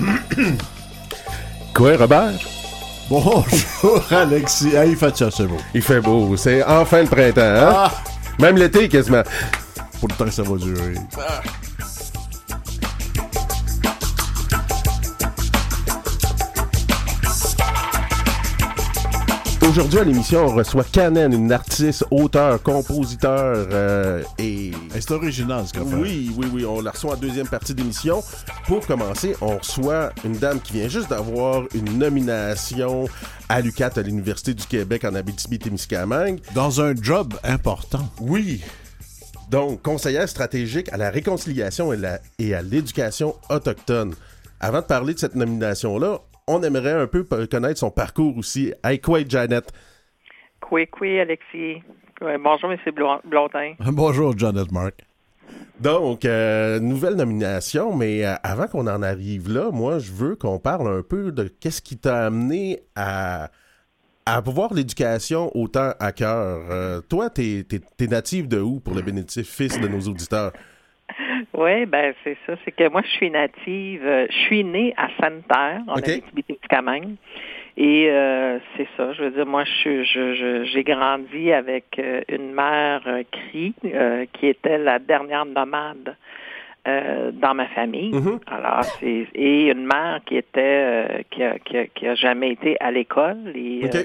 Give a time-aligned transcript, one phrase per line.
[1.74, 2.32] Quoi, Robert?
[3.08, 3.44] Bonjour,
[4.10, 4.72] Alexis.
[4.76, 5.58] Ah, il fait ça, c'est beau.
[5.74, 6.36] Il fait beau.
[6.36, 7.72] C'est enfin le printemps, hein?
[7.74, 7.92] Ah,
[8.40, 9.22] Même l'été, quasiment.
[10.00, 10.94] pour le temps que ça va durer.
[19.68, 24.70] Aujourd'hui à l'émission, on reçoit Canen, une artiste, auteur, compositeur euh, et...
[24.92, 25.96] C'est original, ce qu'on fait.
[25.96, 28.22] Oui, oui, oui, on la reçoit en deuxième partie d'émission.
[28.66, 33.06] Pour commencer, on reçoit une dame qui vient juste d'avoir une nomination
[33.48, 36.38] à l'UQAT à l'Université du Québec en Abitibi-Témiscamingue.
[36.54, 38.08] Dans un job important.
[38.20, 38.62] Oui.
[39.50, 44.14] Donc, conseillère stratégique à la réconciliation et, la- et à l'éducation autochtone.
[44.60, 48.72] Avant de parler de cette nomination-là, on aimerait un peu connaître son parcours aussi.
[48.84, 49.72] Hey, quoi, Janet?
[50.70, 51.82] Oui, oui, Alexis?
[52.20, 52.78] Ouais, bonjour, M.
[52.94, 53.74] Blon- Blondin.
[53.92, 54.94] Bonjour, Janet Mark.
[55.78, 60.58] Donc, euh, nouvelle nomination, mais euh, avant qu'on en arrive là, moi, je veux qu'on
[60.58, 63.50] parle un peu de qu'est-ce qui t'a amené à,
[64.24, 66.62] à voir l'éducation autant à cœur.
[66.70, 70.52] Euh, toi, t'es es, natif de où pour le bénéfice de nos auditeurs?
[71.56, 72.54] Oui, ben c'est ça.
[72.64, 74.02] C'est que moi, je suis native.
[74.04, 76.08] euh, Je suis née à Sainte-Terre, en OK.
[76.08, 77.14] Abitibi-Témiscamingue.
[77.78, 79.12] Et euh, c'est ça.
[79.14, 83.22] Je veux dire, moi, je suis- je- je- j'ai grandi avec euh, une mère euh,
[83.32, 86.14] qui était la dernière nomade.
[86.88, 88.12] euh, dans ma famille.
[88.14, 88.38] Mhm.
[88.46, 92.50] Alors, c'est et une mère qui était euh, qui, a, qui, a, qui a jamais
[92.52, 94.04] été à l'école et euh,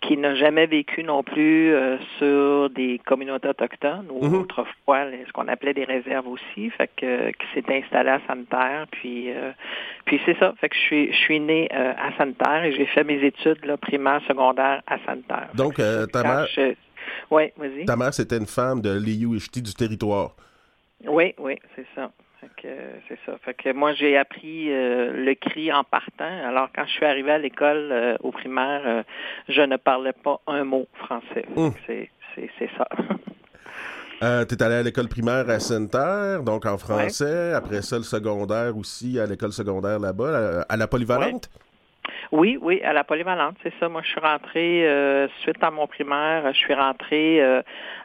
[0.00, 4.34] qui n'a jamais vécu non plus euh, sur des communautés autochtones ou Mhm.
[4.40, 6.70] autrefois ce qu'on appelait des réserves aussi.
[6.70, 8.86] Fait que euh, qui s'est installé à Santerre.
[8.90, 9.52] Puis euh,
[10.06, 10.54] puis c'est ça.
[10.60, 13.76] Fait que je suis je suis euh, à Santerre et j'ai fait mes études là,
[13.76, 15.50] primaires, secondaires à Santerre.
[15.54, 15.76] Donc,
[16.12, 16.46] ta mère,
[17.30, 17.84] Oui, vas-y.
[17.84, 20.30] ta mère, c'était une femme de Liu-Ishti du territoire.
[21.06, 22.10] Oui, oui, c'est ça.
[22.66, 23.32] C'est ça.
[23.44, 26.46] Fait que moi j'ai appris euh, le cri en partant.
[26.46, 29.02] Alors quand je suis arrivée à l'école euh, au primaire, euh,
[29.48, 31.44] je ne parlais pas un mot français.
[31.56, 31.72] Hum.
[31.86, 32.88] C'est ça.
[34.22, 37.54] Euh, T'es allé à l'école primaire à Sainte-Terre, donc en français.
[37.54, 41.48] Après ça, le secondaire aussi, à l'école secondaire là-bas, à, la polyvalente?
[42.32, 43.88] Oui, oui, à la polyvalente, c'est ça.
[43.88, 47.62] Moi, je suis rentrée euh, suite à mon primaire, je suis rentrée euh,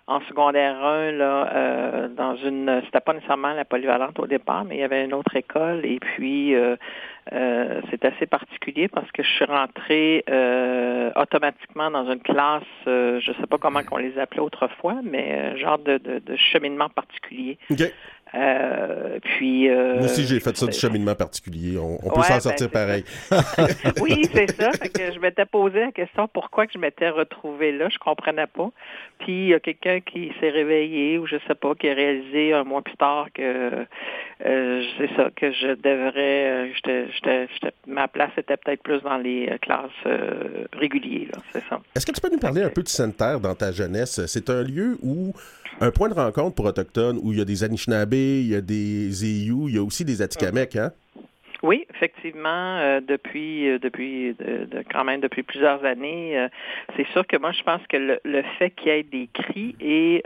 [0.08, 2.82] en secondaire 1 là, euh, dans une.
[2.86, 6.00] C'était pas nécessairement la polyvalente au départ, mais il y avait une autre école et
[6.00, 6.76] puis euh,
[7.34, 13.20] euh, c'est assez particulier parce que je suis rentrée euh, automatiquement dans une classe, euh,
[13.20, 16.90] je sais pas comment qu'on les appelait autrefois, mais euh, genre de, de, de cheminement
[16.90, 17.58] particulier.
[17.72, 17.82] OK.
[18.35, 21.78] Euh, puis euh, Moi aussi, j'ai fait ça du cheminement particulier.
[21.78, 23.03] On, on peut s'en ben, sortir pareil.
[24.01, 24.72] oui, c'est ça.
[24.73, 28.47] Fait que je m'étais posé la question pourquoi que je m'étais retrouvée là, je comprenais
[28.47, 28.69] pas.
[29.19, 32.53] Puis il y a quelqu'un qui s'est réveillé ou je sais pas, qui a réalisé
[32.53, 33.85] un mois plus tard que
[34.46, 36.72] euh, c'est ça que je devrais,
[37.88, 39.90] ma place était peut-être plus dans les classes
[40.73, 41.79] réguliers là, c'est ça.
[41.96, 44.25] Est-ce que tu peux nous parler un peu de Sainte-Terre dans ta jeunesse?
[44.25, 45.34] C'est un lieu où,
[45.81, 48.62] un point de rencontre pour Autochtones, où il y a des Anishinaabe, il y a
[48.62, 50.91] des Eyu, il y a aussi des Atikamekw, hein?
[51.63, 56.47] Oui, effectivement, euh, depuis euh, depuis de, quand même depuis plusieurs années, euh,
[56.96, 59.75] c'est sûr que moi je pense que le, le fait qu'il y ait des cris
[59.80, 60.22] et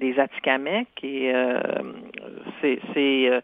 [0.00, 1.32] des Atikamekw et
[2.94, 3.42] c'est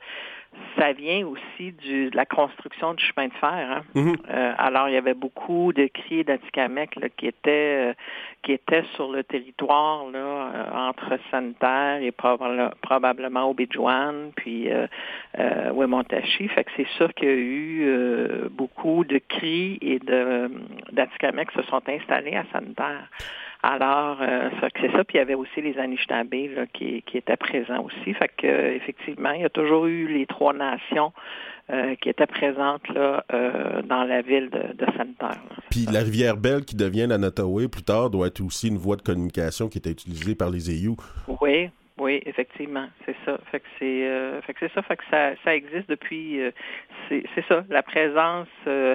[0.79, 3.49] ça vient aussi du, de la construction du chemin de fer.
[3.51, 3.83] Hein.
[3.95, 4.17] Mhm.
[4.31, 7.93] Euh, alors, il y avait beaucoup de cris d'Atikamekw qui étaient euh,
[8.43, 14.87] qui étaient sur le territoire là, euh, entre Santerre et probable- probablement Obidjouan, puis euh,
[15.73, 16.49] Wemontachi.
[16.49, 20.51] Fait que c'est sûr qu'il y a eu beaucoup de cris et de
[20.93, 23.09] d'Atikamekw qui se sont installés à Santerre.
[23.63, 25.05] Alors, euh, c'est ça.
[25.05, 28.15] Puis il y avait aussi les Anishinaabe là, qui, qui étaient présents aussi.
[28.15, 31.13] Fait que effectivement, il y a toujours eu les trois nations
[31.71, 35.43] euh, qui étaient présentes là, euh, dans la ville de, de Santerre.
[35.51, 35.57] là.
[35.71, 38.97] Puis la rivière Belle, qui devient la Nottaway plus tard, doit être aussi une voie
[38.97, 40.93] de communication qui était utilisée par les Eyu.
[41.41, 43.39] Oui, oui, effectivement, c'est ça.
[43.51, 44.83] Fait que c'est, euh, fait que c'est ça.
[44.83, 46.41] Fait que ça, ça existe depuis.
[46.41, 46.53] euh,
[47.09, 48.95] c'est, c'est ça, la présence euh,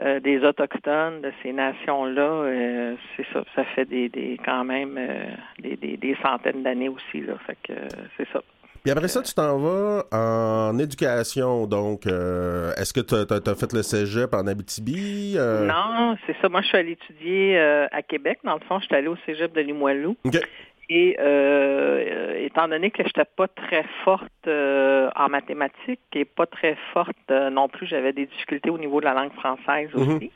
[0.00, 2.20] euh, des autochtones de ces nations-là.
[2.20, 3.42] euh, c'est ça.
[3.54, 5.24] Ça fait des, des quand même euh,
[5.60, 7.34] des, des, des centaines d'années aussi là.
[7.46, 7.72] Fait que
[8.16, 8.42] c'est ça.
[8.82, 11.66] Puis après ça, tu t'en vas en éducation.
[11.66, 15.34] Donc, euh, est-ce que tu as, fait le cégep en Abitibi?
[15.36, 16.48] Euh, Non, c'est ça.
[16.48, 18.38] Moi, je suis allée étudier euh, à Québec.
[18.44, 20.16] Dans le fond, je suis allée au cégep de Limoilou.
[20.88, 26.46] Et euh, étant donné que je n'étais pas très forte euh, en mathématiques et pas
[26.46, 30.30] très forte euh, non plus, j'avais des difficultés au niveau de la langue française aussi,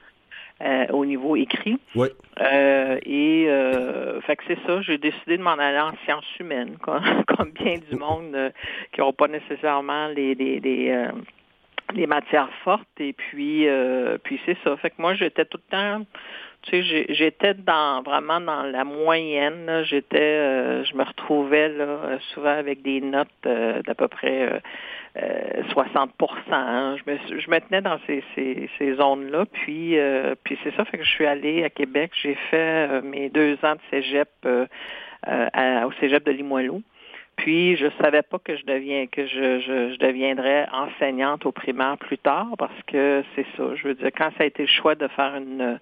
[0.62, 1.79] euh, au niveau écrit.
[1.94, 2.08] Oui.
[2.41, 6.76] Euh, et euh, fait que c'est ça, j'ai décidé de m'en aller en sciences humaines,
[6.82, 8.50] comme, comme bien du monde euh,
[8.93, 11.12] qui n'ont pas nécessairement les, les, les, euh,
[11.94, 14.76] les matières fortes et puis euh, puis c'est ça.
[14.76, 16.06] Fait que moi j'étais tout le temps
[16.62, 19.83] tu sais, j'étais dans vraiment dans la moyenne.
[19.85, 24.61] J'étais, euh, je me retrouvais là souvent avec des notes euh, d'à peu près
[25.71, 26.11] 60
[26.53, 26.97] hein.
[26.97, 29.45] je, me, je me tenais dans ces, ces, ces zones-là.
[29.47, 29.97] Puis,
[30.45, 32.12] puis c'est ça, fait que je suis allée à Québec.
[32.23, 36.83] J'ai fait mes deux ans de cégep au cégep de Limoilou.
[37.40, 42.19] Puis je savais pas que je deviens que je, je, deviendrais enseignante au primaire plus
[42.19, 43.75] tard parce que c'est ça.
[43.76, 45.78] Je veux dire, quand ça a été le choix de faire une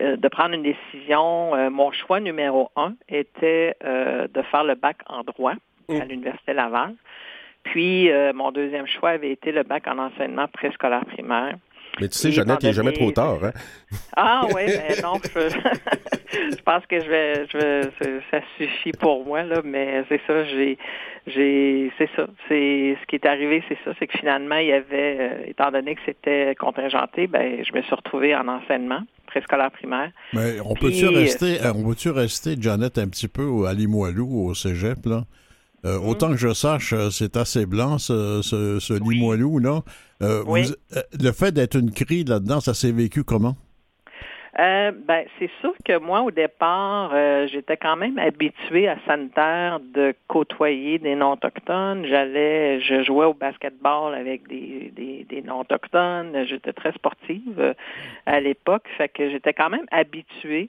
[0.00, 4.76] euh, de prendre une décision, euh, mon choix numéro un était euh, de faire le
[4.76, 5.54] bac en droit
[5.90, 6.08] à mm.
[6.08, 6.94] l'Université Laval.
[7.64, 11.56] Puis mon deuxième choix avait été le bac en enseignement préscolaire primaire.
[12.00, 13.38] Mais tu sais, Jeannette, il n'est jamais trop tard.
[13.44, 13.52] Hein?
[14.16, 19.42] Ah oui, mais non, je, pense que je vais, je vais, ça suffit pour moi,
[19.42, 20.78] là, mais c'est ça, j'ai,
[21.26, 22.26] j'ai, c'est ça.
[22.48, 25.70] C'est, ce qui est arrivé, c'est ça, c'est que finalement, il y avait, euh, étant
[25.70, 30.10] donné que c'était contingenté, ben, je me suis retrouvée en enseignement préscolaire primaire.
[30.32, 34.54] Mais on peut-tu rester, euh, on peut-tu rester, Janet, un petit peu à Limoilou, au
[34.54, 35.24] cégep, là?
[35.84, 36.08] Euh, mm.
[36.08, 39.82] Autant que je sache, c'est assez blanc, ce, ce, Limoilou-là.
[40.22, 43.54] Euh, euh, le fait d'être une crie là-dedans, ça s'est vécu comment?
[44.60, 47.10] Euh, ben, c'est sûr que moi, au départ,
[47.48, 52.06] j'étais quand même habituée à sanitaire de côtoyer des non-autochtones.
[52.06, 56.46] J'allais, je jouais au basketball avec des, des, des non-autochtones.
[56.46, 57.74] J'étais très sportive
[58.26, 60.68] à l'époque, fait que j'étais quand même habituée.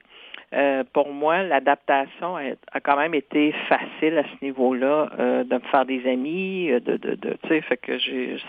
[0.92, 5.10] Pour moi, l'adaptation a, quand même été facile à ce niveau-là,
[5.44, 7.98] de me faire des amis, de, de, de tu sais, fait que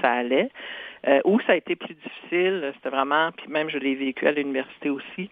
[0.02, 0.50] ça allait.
[1.08, 4.32] Euh, où ça a été plus difficile, c'était vraiment, puis même je l'ai vécu à
[4.32, 5.30] l'université aussi,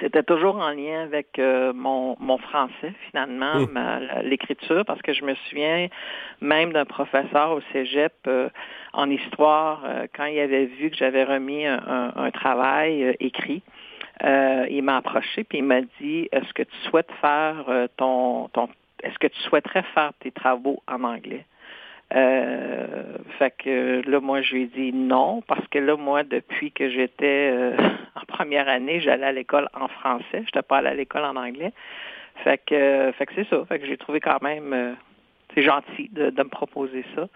[0.00, 3.66] c'était toujours en lien avec euh, mon, mon, français, finalement,
[4.22, 5.88] l'écriture, parce que je me souviens
[6.40, 8.48] même d'un professeur au cégep euh,
[8.92, 9.82] en histoire,
[10.16, 13.62] quand il avait vu que j'avais remis un, travail écrit.
[14.22, 17.64] Il m'a approché puis il m'a dit Est-ce que tu souhaites faire
[17.96, 18.68] ton, ton
[19.02, 21.44] est-ce que tu souhaiterais faire tes travaux en anglais?
[22.14, 26.72] Euh, fait que là, moi, je lui ai dit non, parce que là, moi, depuis
[26.72, 27.76] que j'étais euh,
[28.16, 30.44] en première année, j'allais à l'école en français.
[30.52, 31.72] Je pas allée à l'école en anglais.
[32.42, 33.64] Fait que, fait que c'est ça.
[33.66, 34.92] Fait que j'ai trouvé quand même euh,
[35.54, 37.28] c'est gentil de, de, me proposer ça.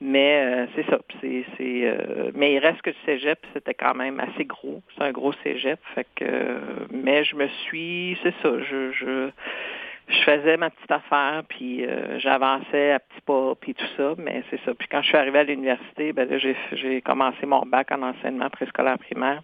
[0.00, 0.98] Mais euh, c'est ça.
[1.20, 4.80] C'est, c'est, mais il reste que le cégep, c'était quand même assez gros.
[4.96, 5.80] C'est un gros cégep.
[5.94, 6.60] Fait que,
[6.92, 8.50] mais je me suis, c'est ça.
[8.60, 9.30] Je, je
[10.08, 14.42] je faisais ma petite affaire, puis euh, j'avançais à petits pas, puis tout ça, mais
[14.50, 14.74] c'est ça.
[14.74, 18.02] Puis quand je suis arrivée à l'université, ben là, j'ai, j'ai commencé mon bac en
[18.02, 19.42] enseignement préscolaire primaire.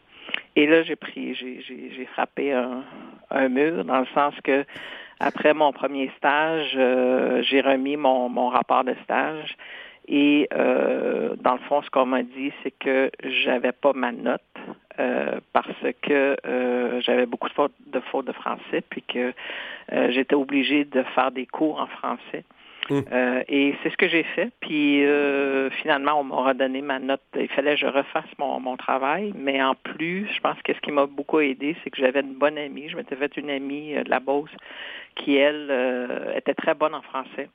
[0.57, 2.83] Et là, j'ai pris, j'ai, j'ai, j'ai frappé un,
[3.31, 4.65] un, mur, dans le sens que
[5.21, 9.57] après mon premier stage, euh, j'ai remis mon, mon rapport de stage.
[10.07, 14.43] Et euh, dans le fond, ce qu'on m'a dit, c'est que j'avais pas ma note
[15.01, 15.67] euh, parce
[16.03, 19.33] que euh, j'avais beaucoup de fautes, de fautes de français, puis que
[19.93, 22.45] euh, j'étais obligée de faire des cours en français.
[22.91, 23.03] Hum.
[23.49, 24.51] et c'est ce que j'ai fait.
[24.61, 25.03] Puis
[25.81, 27.23] finalement, on m'a redonné ma note.
[27.35, 29.33] Il fallait que je refasse mon, mon travail.
[29.35, 32.35] Mais en plus, je pense que ce qui m'a beaucoup aidé, c'est que j'avais une
[32.35, 32.91] bonne amie.
[32.91, 34.51] Je m'étais fait une amie de la Beauce
[35.17, 35.73] qui, elle,
[36.37, 37.49] était très bonne en français.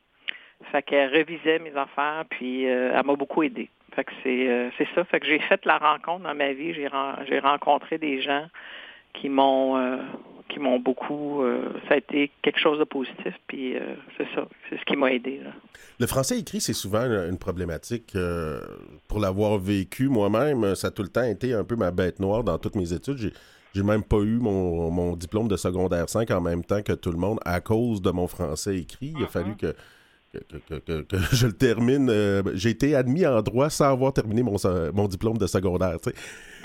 [0.71, 3.69] Fait qu'elle revisait mes affaires, puis elle m'a beaucoup aidé.
[3.95, 5.03] Fait que euh, c'est ça.
[5.05, 6.73] Fait que j'ai fait la rencontre dans ma vie.
[6.73, 8.47] J'ai rencontré des gens
[9.13, 9.97] qui m'ont euh,
[10.49, 11.43] qui m'ont beaucoup.
[11.43, 13.33] Euh, ça a été quelque chose de positif.
[13.47, 13.75] Puis
[14.17, 14.47] c'est ça.
[14.69, 15.41] C'est ce qui m'a aidé.
[15.99, 18.15] Le français écrit, c'est souvent une, problématique.
[19.07, 22.43] pour l'avoir vécu moi-même, ça a tout le temps été un peu ma bête noire
[22.43, 23.17] dans toutes mes études.
[23.17, 23.33] J'ai
[23.75, 27.11] j'ai même pas eu mon, mon, diplôme de secondaire 5 en même temps que tout
[27.11, 29.13] le monde à cause de mon français écrit.
[29.15, 29.75] Il a fallu uh-huh.
[30.31, 32.09] Que que, je le termine.
[32.09, 34.55] Euh, j'ai été admis en droit sans avoir terminé mon,
[34.93, 35.97] mon diplôme de secondaire.
[36.01, 36.11] Tu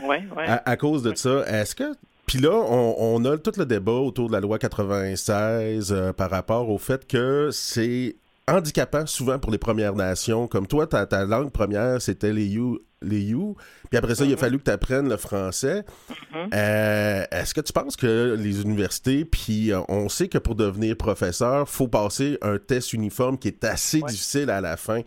[0.02, 0.42] Oui, oui.
[0.46, 1.94] À, cause de ça, est-ce que.
[2.26, 6.70] Puis là, on, a tout le débat autour de la loi 96 euh, par rapport
[6.70, 8.16] au fait que c'est
[8.48, 10.46] handicapant souvent pour les Premières Nations.
[10.48, 13.56] Comme toi, ta, ta langue première, c'était les You les You.
[13.90, 14.38] Puis après ça, il a mhm.
[14.38, 15.84] fallu que tu apprennes le français.
[16.32, 16.50] Mhm.
[16.54, 20.96] Euh, est-ce que tu penses que les universités, puis euh, on sait que pour devenir
[20.96, 25.00] professeur, faut passer un test uniforme qui est assez difficile à la fin.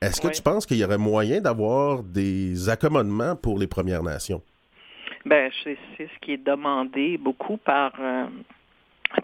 [0.00, 4.42] Est-ce que tu penses qu'il y aurait moyen d'avoir des accommodements pour les Premières Nations?
[5.26, 8.26] Ben, c'est ce qui est demandé beaucoup par, euh,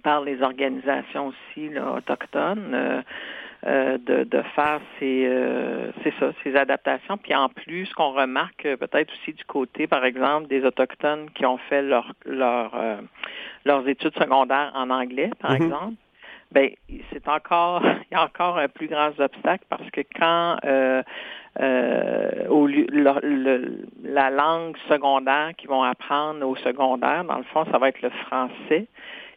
[0.03, 2.75] par les organisations aussi autochtones.
[2.75, 3.03] Euh,
[3.65, 5.91] de, de, faire ces, euh,
[6.21, 7.17] ça, ces adaptations.
[7.17, 11.31] Puis en plus, ce qu'on remarque euh, peut-être aussi du côté, par exemple, des autochtones
[11.31, 12.73] qui ont fait leur, leur
[13.65, 15.63] leurs études secondaires en anglais, par mhm.
[15.63, 15.95] exemple,
[16.53, 16.71] ben
[17.13, 21.03] c'est encore il y a encore un plus grand obstacle parce que quand euh,
[21.61, 27.89] euh, au, la langue secondaire qu'ils vont apprendre au secondaire, dans le fond, ça va
[27.89, 28.87] être le français.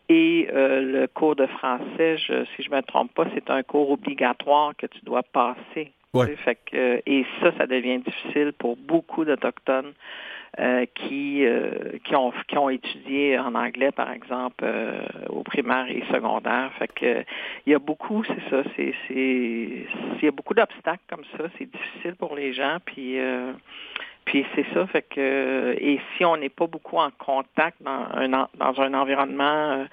[0.09, 3.63] Et euh, le cours de français, je, si je ne me trompe pas, c'est un
[3.63, 5.91] cours obligatoire que tu dois passer.
[6.37, 9.93] Fait que, et ça, ça devient difficile pour beaucoup d'Autochtones
[10.59, 15.85] euh, qui, euh, qui, ont, qui ont étudié en anglais, par exemple, euh, au primaire
[15.89, 16.71] et secondaire.
[16.79, 17.23] Fait que
[17.65, 21.43] il y a beaucoup, c'est ça, c'est, c'est, il y a beaucoup d'obstacles comme ça.
[21.57, 23.19] C'est difficile pour les gens, puis
[24.27, 28.27] puis c'est ça, fait que et si on n'est pas beaucoup en contact dans un
[28.29, 29.85] dans un environnement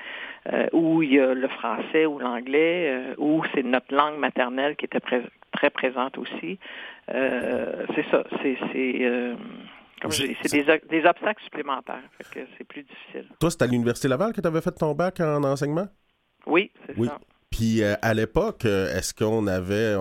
[0.72, 5.00] où il y a le français ou l'anglais, où c'est notre langue maternelle qui était
[5.00, 6.58] très présente aussi,
[7.08, 9.36] c'est ça, c'est c'est
[10.10, 10.52] c'est
[10.90, 12.02] des, obstacles supplémentaires.
[12.32, 13.26] c'est plus difficile.
[13.38, 15.86] Toi, c'est à l'Université Laval que tu avais fait ton bac en enseignement?
[16.46, 17.18] Oui, c'est ça.
[17.54, 19.94] Puis euh, à l'époque, euh, est-ce qu'on avait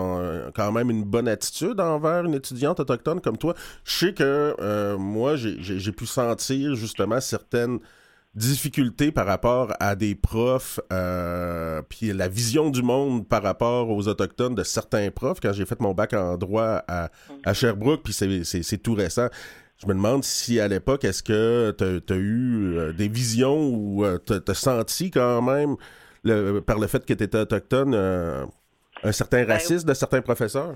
[0.56, 3.54] quand même une bonne attitude envers une étudiante autochtone comme toi?
[3.84, 7.78] Je sais que euh, moi, j'ai pu sentir justement certaines
[8.34, 10.80] difficultés par rapport à des profs,
[11.90, 15.80] puis la vision du monde par rapport aux autochtones de certains profs quand j'ai fait
[15.80, 17.12] mon bac en droit à,
[17.46, 17.54] à mm.
[17.54, 19.30] Sherbrooke, puis c'est tout récent.
[19.84, 24.06] Je me demande si à l'époque, est-ce que tu as, eu euh, des visions ou
[24.06, 25.76] euh, tu as, senti quand même,
[26.66, 28.46] par le fait que tu étais autochtone, euh,
[29.04, 30.76] un certain ben, racisme de certains professeurs?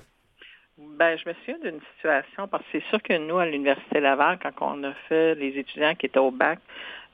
[0.78, 4.40] Ben, je me souviens d'une situation, parce que c'est sûr que nous, à l'Université Laval,
[4.42, 6.60] quand on a fait les étudiants qui étaient au bac,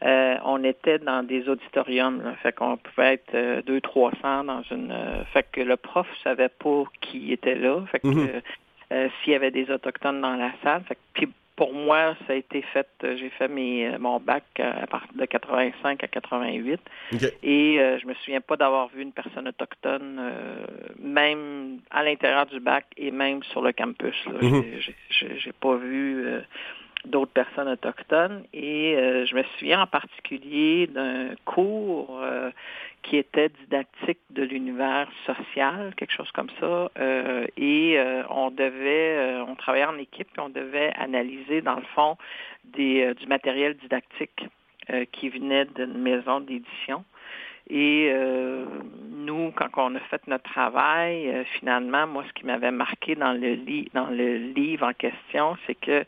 [0.02, 2.22] on était dans des auditoriums.
[2.24, 4.94] Là, fait qu'on pouvait être deux, trois cents dans une.
[5.32, 7.86] fait que le prof savait pas qui était là.
[7.90, 9.10] Fait que mm-hmm.
[9.24, 10.84] s'il y avait des autochtones dans la salle.
[10.84, 14.20] Fait que, puis pour moi, ça a été fait, euh, j'ai fait mes, euh, mon
[14.20, 16.80] bac à partir de 85 à 88.
[17.44, 20.20] Et euh, je me souviens pas d'avoir vu une personne autochtone,
[21.00, 24.16] même à l'intérieur du bac et même sur le campus.
[24.42, 24.64] Mhm.
[25.10, 26.26] J'ai pas vu
[27.06, 28.44] d'autres personnes autochtones.
[28.54, 28.96] Et
[29.26, 32.22] je me souviens en particulier d'un cours
[33.04, 36.90] qui était didactique de l'univers social, quelque chose comme ça.
[36.98, 41.76] Euh, et euh, on devait, euh, on travaillait en équipe et on devait analyser, dans
[41.76, 42.18] le fond,
[42.64, 44.48] des, du matériel didactique
[45.14, 47.06] qui venait d'une maison d'édition.
[47.70, 48.14] Et
[49.12, 53.56] nous, quand on a fait notre travail, finalement, moi, ce qui m'avait marqué dans le,
[53.94, 56.04] dans le livre en question, c'est que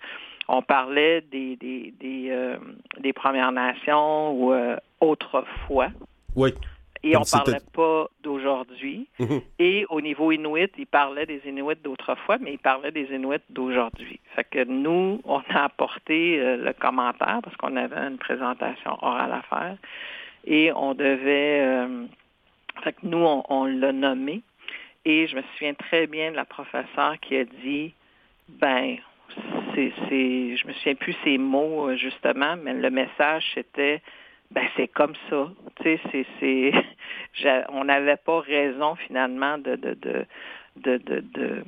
[0.48, 2.56] on parlait des, des, des,
[3.00, 4.54] des Premières Nations ou
[5.00, 5.90] autrefois.
[6.36, 6.54] Oui.
[7.06, 9.08] Et on ne parlait pas d'aujourd'hui.
[9.20, 9.42] Mhm.
[9.60, 14.20] Et au niveau Inuit, il parlait des Inuits d'autrefois, mais il parlait des Inuits d'aujourd'hui.
[14.36, 19.32] Fait que nous, on a apporté euh, le commentaire parce qu'on avait une présentation orale
[19.34, 19.78] à faire.
[20.46, 21.62] Et on devait...
[21.62, 22.06] Euh,
[22.84, 24.42] fait que nous, on, l'a nommé.
[25.06, 27.94] Et je me souviens très bien de la professeure qui a dit,
[28.50, 28.98] ben,
[29.74, 34.02] c'est, c'est, je me souviens plus ces mots euh, justement, mais le message c'était
[34.52, 35.50] ben c'est comme ça.
[35.82, 36.72] Tu sais, c'est,
[37.70, 40.26] on n'avait pas raison finalement de, de, de
[40.76, 41.64] de, de,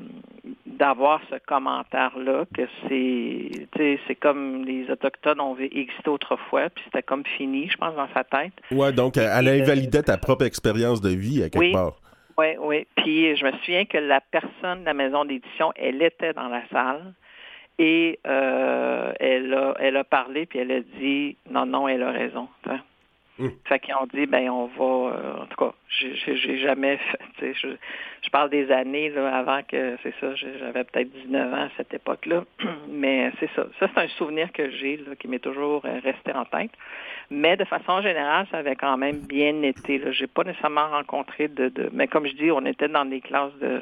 [0.65, 3.67] d'avoir ce commentaire-là, que c'est,
[4.07, 8.23] c'est comme les Autochtones ont existé autrefois, puis c'était comme fini, je pense, dans sa
[8.23, 8.53] tête.
[8.71, 11.95] Ouais, donc elle a invalidé ta propre expérience de vie à quelque oui, part.
[12.37, 12.87] Oui, oui.
[12.97, 16.61] Puis je me souviens que la personne de la maison d'édition, elle était dans la
[16.71, 17.13] salle.
[17.79, 22.11] Et euh, elle, a, elle a parlé, puis elle a dit, non, non, elle a
[22.11, 22.47] raison.
[23.39, 23.49] Mmh.
[23.65, 26.97] Fait qu'ils ont dit, ben on va, euh, en tout cas, j'ai jamais
[27.37, 27.67] fait, je,
[28.23, 31.93] je parle des années là, avant que, c'est ça, j'avais peut-être 19 ans à cette
[31.93, 32.45] époque-là,
[32.89, 33.67] mais c'est ça.
[33.79, 36.71] Ça, c'est un souvenir que j'ai, qui m'est toujours euh, resté en tête.
[37.29, 40.01] Mais de façon générale, ça avait quand même bien été.
[40.11, 43.21] Je n'ai pas nécessairement rencontré de, de, mais comme je dis, on était dans des
[43.21, 43.81] classes de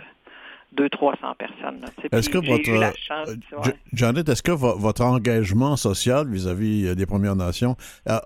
[0.75, 1.85] 200-300 personnes.
[2.11, 7.75] Est-ce que votre euh, Janet, est-ce que votre engagement social vis-à-vis euh, des Premières Nations,
[8.07, 8.19] euh,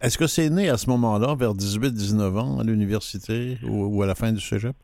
[0.00, 4.14] est-ce que c'est né à ce moment-là, vers 18-19 ans, à l'université ou, à la
[4.14, 4.74] fin du cégep?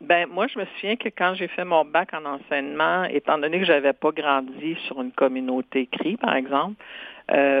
[0.00, 3.58] Ben moi, je me souviens que quand j'ai fait mon bac en enseignement, étant donné
[3.58, 6.76] que j'avais pas grandi sur une communauté CRI, par exemple,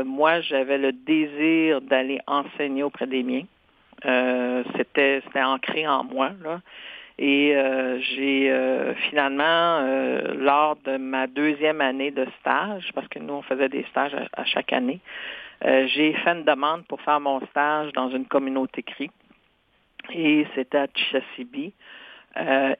[0.04, 3.44] moi, j'avais le désir d'aller enseigner auprès des miens.
[4.76, 6.60] c'était c'était ancré en moi là.
[7.18, 13.18] Et euh, j'ai euh, finalement, euh, lors de ma deuxième année de stage, parce que
[13.18, 15.00] nous, on faisait des stages à, chaque année,
[15.62, 19.10] j'ai fait une demande pour faire mon stage dans une communauté CRI.
[20.12, 21.72] Et c'était à Chisasibi.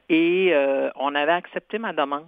[0.09, 0.53] et
[0.95, 2.25] on avait accepté ma demande.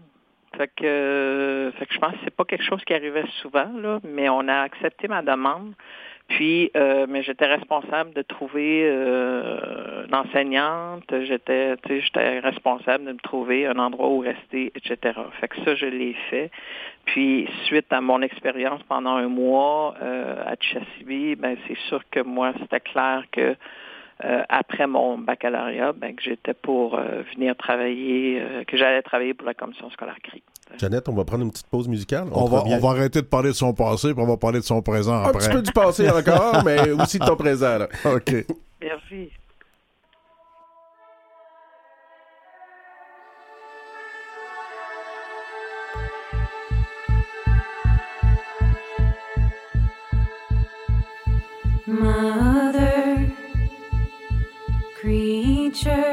[0.58, 4.01] Fait que, fait que je pense que c'est pas quelque chose qui arrivait souvent, là,
[4.03, 5.74] mais on a accepté ma demande.
[6.31, 13.17] Puis, euh, mais j'étais responsable de trouver euh, une enseignante, j'étais, j'étais responsable de me
[13.17, 15.19] trouver un endroit où rester, etc.
[15.41, 16.50] Fait que ça, je l'ai fait.
[17.03, 22.21] Puis, suite à mon expérience pendant un mois euh, à Chessiby, ben c'est sûr que
[22.21, 23.57] moi, c'était clair que
[24.23, 29.33] euh, après mon baccalauréat, ben, que j'étais pour euh, venir travailler, euh, que j'allais travailler
[29.33, 30.43] pour la commission scolaire CRI.
[30.77, 32.27] Jeannette, on va prendre une petite pause musicale.
[32.31, 34.65] On, va, on va, arrêter de parler de son passé, puis on va parler de
[34.65, 35.45] son présent après.
[35.45, 37.77] Un petit peu du passé encore, mais aussi de ton présent.
[37.77, 37.87] Là.
[38.05, 38.45] OK.
[38.81, 39.29] Merci.
[51.87, 53.29] Mother
[55.01, 56.11] creature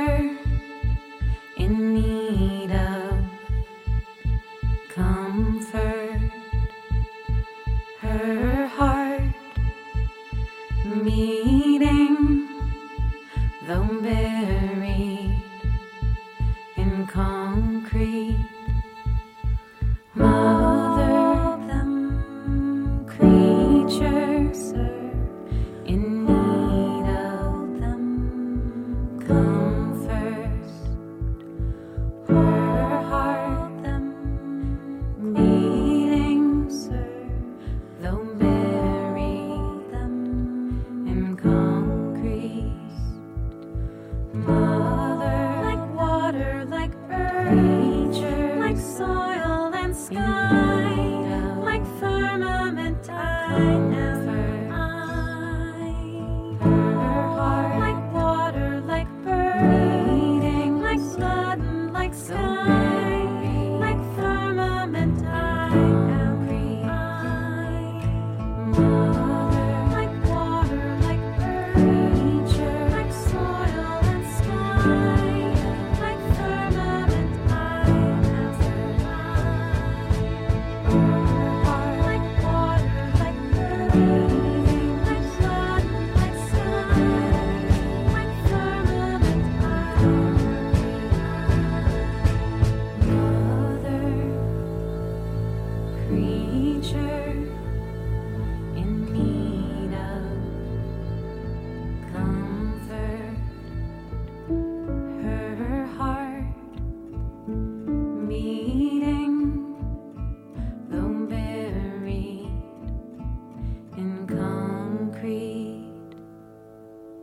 [11.05, 11.48] me.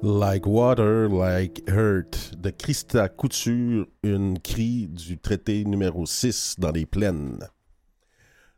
[0.08, 6.86] Like Water, Like Hurt de Christa Couture, une cri du traité numéro 6 dans les
[6.86, 7.40] plaines.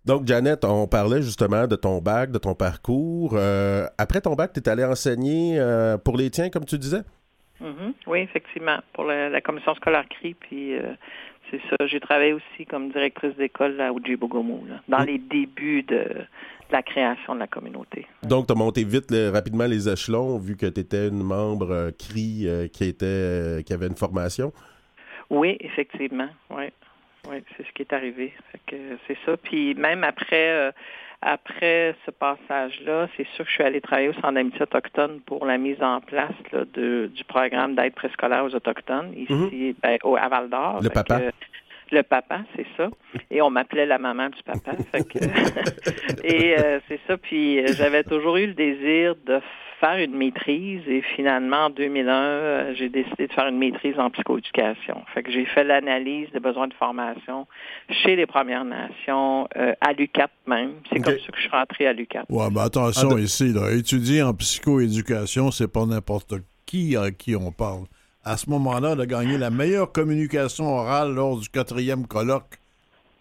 [0.03, 3.31] Donc, Janet, on parlait justement de ton bac, de ton parcours.
[3.38, 7.03] Euh, après ton bac, tu es allé enseigner euh, pour les tiens, comme tu disais?
[7.62, 7.93] Mhm.
[8.07, 10.95] Oui, effectivement, pour la, la commission scolaire CRI, puis euh,
[11.51, 11.86] c'est ça.
[11.88, 16.25] J'ai travaillé aussi comme directrice d'école à Ojibogomou, là, dans les débuts de, de
[16.71, 18.05] la création de la communauté.
[18.23, 21.71] Donc, tu as monté vite, le- rapidement les échelons, vu que tu étais une membre
[21.71, 24.51] euh, CRI euh, qui, était, euh, qui avait une formation?
[25.29, 26.65] Oui, effectivement, oui.
[27.29, 28.31] Oui, c'est ce qui est arrivé.
[28.69, 29.36] C'est ça.
[29.36, 30.71] Puis même après,
[31.21, 35.45] après ce passage-là, c'est sûr que je suis allée travailler au Centre d'amitié autochtone pour
[35.45, 40.15] la mise en place là, de, du programme d'aide préscolaire aux Autochtones, ici ben, au,
[40.15, 40.82] à Val-d'Or.
[40.84, 41.19] Le papa.
[41.19, 41.32] que,
[41.95, 42.89] le papa, c'est ça.
[43.32, 44.71] Et on m'appelait la maman du papa.
[44.91, 45.17] Fait que,
[46.23, 47.17] et euh, c'est ça.
[47.17, 49.39] Puis euh, j'avais toujours eu le désir de
[49.79, 54.09] faire une maîtrise et finalement en 2001, euh, j'ai décidé de faire une maîtrise en
[54.09, 55.03] psychoéducation.
[55.13, 57.45] Fait que j'ai fait l'analyse des besoins de formation
[57.89, 60.71] chez les Premières Nations, euh, à l'UCAP même.
[60.91, 62.25] C'est comme ça que je suis rentrée à l'UCAP.
[62.29, 66.33] Ouais, mais attention Ah, de- ici, là, étudier en psychoéducation, c'est pas n'importe
[66.65, 67.85] qui à qui on parle.
[68.23, 72.57] À ce moment-là, de gagner la meilleure communication orale lors du quatrième colloque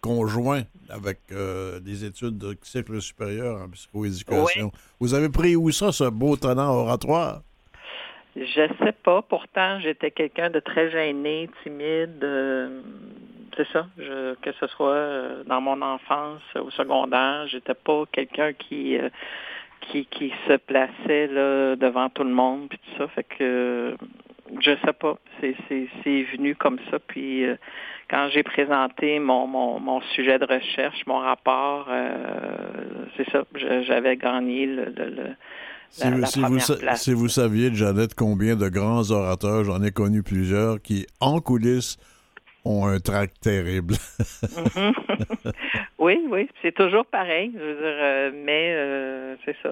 [0.01, 4.71] conjoint avec euh, des études de cycle supérieur en psychoéducation.
[5.01, 7.41] Vous avez pris où ça, ce beau talent oratoire?
[8.37, 9.23] Je sais pas.
[9.23, 12.23] Pourtant, j'étais quelqu'un de très gêné, timide.
[12.23, 12.81] euh,
[13.57, 13.87] c'est ça.
[13.97, 19.09] Je, que ce soit euh, dans mon enfance, au secondaire, j'étais pas quelqu'un qui, euh,
[19.81, 23.09] qui qui se plaçait là devant tout le monde puis tout ça.
[23.09, 23.97] Fait que
[24.61, 25.16] je sais pas.
[25.40, 26.99] C'est venu comme ça.
[26.99, 27.57] Puis euh,
[28.11, 33.45] quand j'ai présenté mon, mon mon sujet de recherche, mon rapport, euh, c'est ça.
[33.87, 35.27] J'avais gagné le, le, le
[35.90, 36.59] Si, la- vous- la si vous,
[36.97, 41.97] si vous saviez, Jeannette, combien de grands orateurs, j'en ai connu plusieurs, qui, en coulisses,
[42.67, 43.95] ont un trac terrible.
[44.57, 44.93] Mhm.
[45.99, 47.53] oui, oui, c'est toujours pareil.
[47.55, 49.71] Je veux dire, euh, mais euh, c'est ça.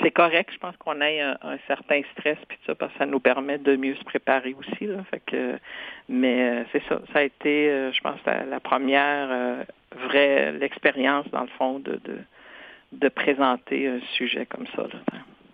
[0.00, 3.20] c'est correct, je pense qu'on ait un, certain stress puis ça, parce que ça nous
[3.20, 4.86] permet de mieux se préparer aussi.
[4.86, 5.58] Là, fait que,
[6.08, 7.00] mais c'est ça.
[7.12, 9.64] Ça a été, je pense, la, première
[9.96, 12.18] vraie l'expérience, dans le fond, de, de,
[12.92, 14.86] de, présenter un sujet comme ça.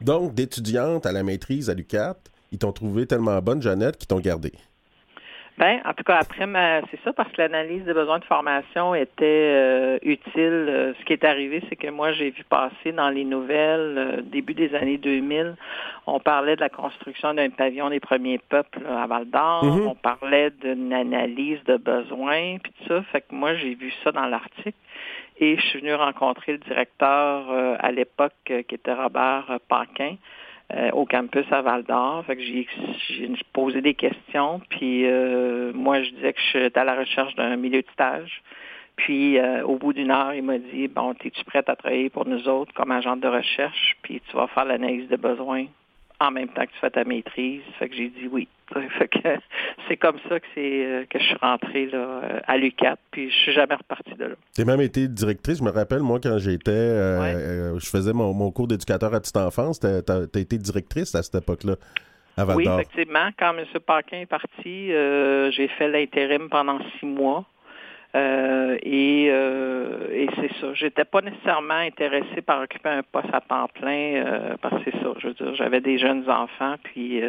[0.00, 2.16] Donc, d'étudiante à la maîtrise à l'UCAT,
[2.52, 4.52] ils t'ont trouvé tellement bonne, Jeannette, qu'ils t'ont gardé.
[5.58, 6.82] Ben, en tout cas, après, ma...
[6.82, 10.66] c'est ça, parce que l'analyse des besoins de formation était euh, utile.
[10.68, 14.20] Euh, ce qui est arrivé, c'est que moi, j'ai vu passer dans les nouvelles, euh,
[14.22, 15.56] début des années 2000,
[16.06, 19.64] on parlait de la construction d'un pavillon des premiers peuples à Val d'Or.
[19.64, 19.88] Mm-hmm.
[19.88, 23.02] On parlait d'une analyse de besoins, puis tout ça.
[23.10, 24.78] Fait que moi, j'ai vu ça dans l'article.
[25.40, 27.46] Et je suis venu rencontrer le directeur
[27.78, 30.16] à l'époque, qui était Robert Paquin.
[30.74, 32.26] Euh, au campus à Val d'Or.
[32.26, 32.66] Fait que j'ai,
[33.54, 37.56] posé des questions, puis euh, moi je disais que je suis à la recherche d'un
[37.56, 38.42] milieu de stage.
[38.96, 42.26] Puis euh, au bout d'une heure, il m'a dit Bon, es-tu prête à travailler pour
[42.26, 45.64] nous autres comme agent de recherche, puis tu vas faire l'analyse de besoins
[46.20, 47.62] en même temps que tu fais ta maîtrise.
[47.78, 48.48] Fait que j'ai dit oui.
[48.98, 49.18] Fait que
[49.88, 53.30] c'est comme ça que c'est euh, que je suis rentrée là, euh, à l'UCAT, puis
[53.30, 54.34] je suis jamais repartie de là.
[54.54, 55.58] Tu as même été directrice.
[55.58, 59.80] Je me rappelle, moi, quand j'étais, euh, je faisais mon, cours d'éducateur à petite enfance,
[59.80, 61.76] tu as, été directrice à cette époque-là.
[62.54, 63.30] Oui, effectivement.
[63.36, 63.64] Quand M.
[63.84, 67.44] Paquin est parti, j'ai fait l'intérim pendant six mois.
[68.14, 70.72] Euh, et, euh, et c'est ça.
[70.74, 75.02] J'étais pas nécessairement intéressée par occuper un poste à temps plein euh, parce que c'est
[75.02, 75.12] ça.
[75.18, 77.20] Je veux dire, j'avais des jeunes enfants, puis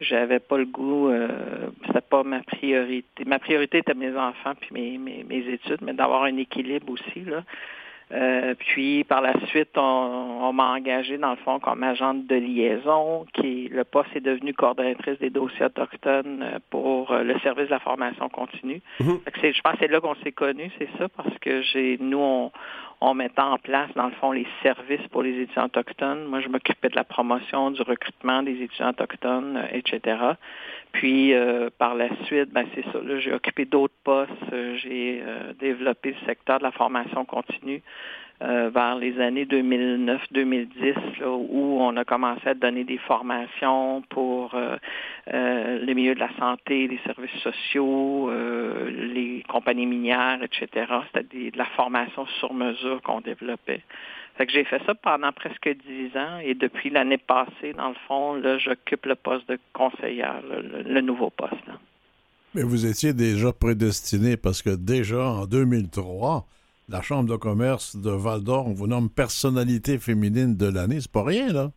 [0.00, 1.10] j'avais pas le goût.
[1.86, 3.24] c'était pas ma priorité.
[3.26, 7.20] Ma priorité était mes enfants puis mes, mes, mes études, mais d'avoir un équilibre aussi
[7.20, 7.44] là.
[8.10, 13.26] Euh, puis par la suite, on, m'a engagé dans le fond comme agente de liaison,
[13.34, 17.70] qui le poste est devenu coordonnatrice des dossiers autochtones euh, pour euh, le service de
[17.70, 18.80] la formation continue.
[19.00, 19.20] Mhm.
[19.26, 22.50] Je pense que c'est là qu'on s'est connus, c'est ça, parce que j'ai nous on,
[23.00, 26.24] on mettait en place, dans le fond, les services pour les étudiants autochtones.
[26.24, 30.16] Moi, je m'occupais de la promotion, du recrutement des étudiants autochtones, etc.
[30.92, 32.98] Puis euh, par la suite, ben c'est ça.
[33.04, 34.32] Là, j'ai occupé d'autres postes.
[34.52, 37.82] Euh, j'ai euh, développé le secteur de la formation continue
[38.40, 44.54] vers les années 2009-2010, où on a commencé à donner des formations pour
[45.32, 48.30] les milieux de la santé, les services sociaux,
[48.90, 50.86] les compagnies minières, etc.
[51.14, 53.82] C'était de la formation sur mesure qu'on développait.
[54.46, 58.34] Que j'ai fait ça pendant presque dix ans et depuis l'année passée, dans le fond,
[58.34, 60.40] là, j'occupe le poste de conseillère,
[60.86, 61.54] le, nouveau poste.
[62.54, 66.46] Mais vous étiez déjà prédestiné parce que déjà en 2003,
[66.88, 71.00] la Chambre de commerce de Val d'Or, on vous nomme personnalité féminine de l'année.
[71.00, 71.70] C'est pas rien, là.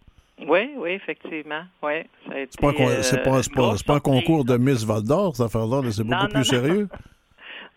[0.47, 1.63] Oui, oui, effectivement.
[1.83, 2.03] Oui,
[2.49, 6.27] c'est pas, pas, pas, un concours de Miss Val d'Or, ça fait là, c'est beaucoup
[6.27, 6.87] plus sérieux.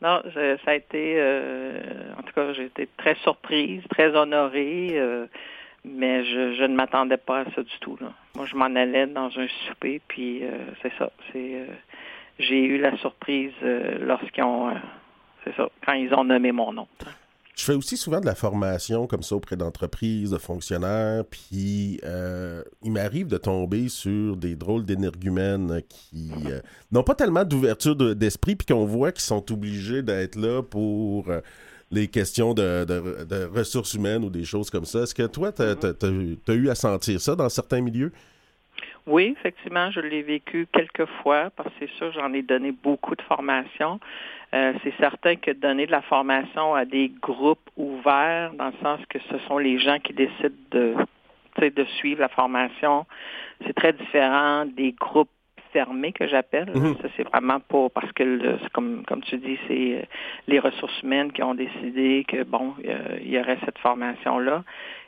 [0.03, 1.81] Non, ça a été, euh,
[2.18, 5.27] en tout cas, j'ai été très surprise, très honorée, euh,
[5.83, 7.97] mais je, ne m'attendais pas à ça du tout.
[8.35, 11.11] Moi, je m'en allais dans un souper, puis euh, c'est ça.
[11.33, 11.66] C'est,
[12.38, 13.55] j'ai eu la surprise
[14.01, 14.75] lorsqu'ils ont,
[15.44, 16.88] c'est ça, quand ils ont nommé mon nom.
[17.56, 22.64] Je fais aussi souvent de la formation comme ça auprès d'entreprises, de fonctionnaires, puis euh,
[22.82, 26.58] il m'arrive de tomber sur des drôles d'énergumènes qui euh,
[26.90, 31.40] n'ont pas tellement d'ouverture d'esprit, puis qu'on voit qu'ils sont obligés d'être là pour euh,
[31.92, 35.02] les questions de, ressources humaines ou des choses comme ça.
[35.02, 35.76] Est-ce que toi, tu as,
[36.48, 38.10] as, eu à sentir ça dans certains milieux?
[39.06, 43.14] Oui, effectivement, je l'ai vécu quelques fois parce que c'est sûr, j'en ai donné beaucoup
[43.14, 44.00] de formations.
[44.54, 49.00] Euh, c'est certain que donner de la formation à des groupes ouverts, dans le sens
[49.08, 50.94] que ce sont les gens qui décident de,
[51.58, 53.04] de suivre la formation,
[53.66, 55.28] c'est très différent des groupes
[56.12, 56.70] que j'appelle.
[56.74, 56.96] Mhm.
[57.02, 60.02] Ça, c'est vraiment pas parce que, comme, comme tu dis, c'est euh,
[60.46, 62.74] les ressources humaines qui ont décidé que, bon,
[63.20, 64.62] il y aurait cette formation-là.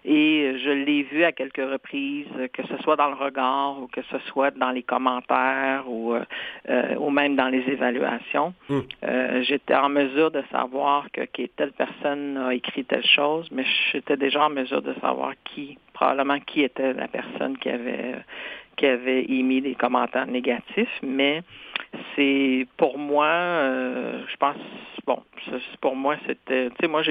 [0.08, 4.02] Et je l'ai vu à quelques reprises, que ce soit dans le regard ou que
[4.02, 8.54] ce soit dans les commentaires ou, euh, ou même dans les évaluations.
[8.70, 11.22] Euh, j'étais en mesure de savoir que,
[11.56, 16.38] telle personne a écrit telle chose, mais j'étais déjà en mesure de savoir qui, probablement
[16.38, 18.14] qui était la personne qui avait
[18.76, 21.42] qui avait émis des commentaires négatifs, mais
[22.14, 24.56] c'est pour moi, euh, je pense,
[25.06, 25.22] bon,
[25.80, 27.02] pour moi, c'était, tu sais, moi,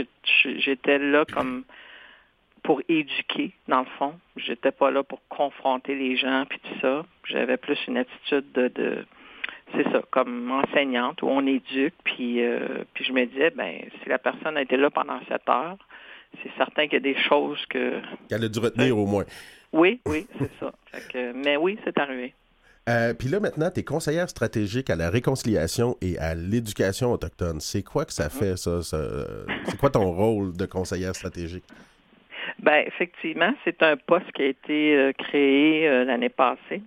[0.44, 1.64] j'étais là comme
[2.64, 4.16] pour éduquer, dans le fond.
[4.38, 7.06] J'étais pas là pour confronter les gens, puis tout ça.
[7.26, 9.06] J'avais plus une attitude de,
[9.74, 14.10] c'est ça, comme enseignante, où on éduque, puis, euh, puis je me disais, ben, si
[14.10, 15.78] la personne a été là pendant sept heures,
[16.44, 18.02] c'est certain qu'il y a des choses que...
[18.30, 19.26] Qu'elle a dû retenir au moins.
[19.74, 20.74] Oui, oui, c'est ça.
[21.34, 22.34] mais oui, c'est arrivé.
[22.88, 27.60] Euh, puis là, maintenant, tu es conseillère stratégique à la réconciliation et à l'éducation autochtone.
[27.60, 28.58] C'est quoi que ça mm-hmm.
[28.58, 28.82] fait, ça?
[29.66, 31.66] c'est quoi ton rôle de conseillère stratégique?
[32.60, 36.82] Ben effectivement, c'est un poste qui a été euh, créé euh, l'année passée.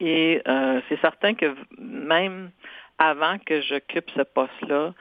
[0.00, 2.50] Et euh, c'est certain que même
[2.98, 4.92] avant que j'occupe ce poste-là,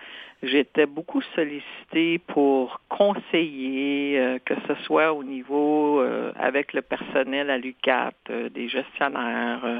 [0.43, 7.49] j'étais beaucoup sollicitée pour conseiller, euh, que ce soit au niveau euh, avec le personnel
[7.49, 9.79] à l'UCAT, euh, des gestionnaires, euh,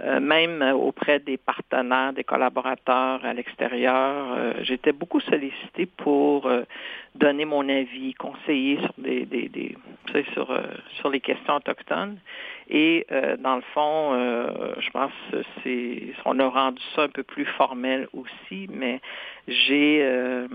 [0.00, 4.54] euh, même auprès des partenaires, des collaborateurs à l'extérieur.
[4.62, 6.50] J'étais beaucoup sollicitée pour
[7.14, 9.76] donner mon avis, conseiller sur des, des, des
[10.34, 10.62] sur, euh,
[10.96, 12.18] sur les questions autochtones.
[12.68, 17.08] Et euh, dans le fond, euh, je pense que c'est on a rendu ça un
[17.08, 19.00] peu plus formel aussi, mais
[19.48, 20.46] j'ai euh,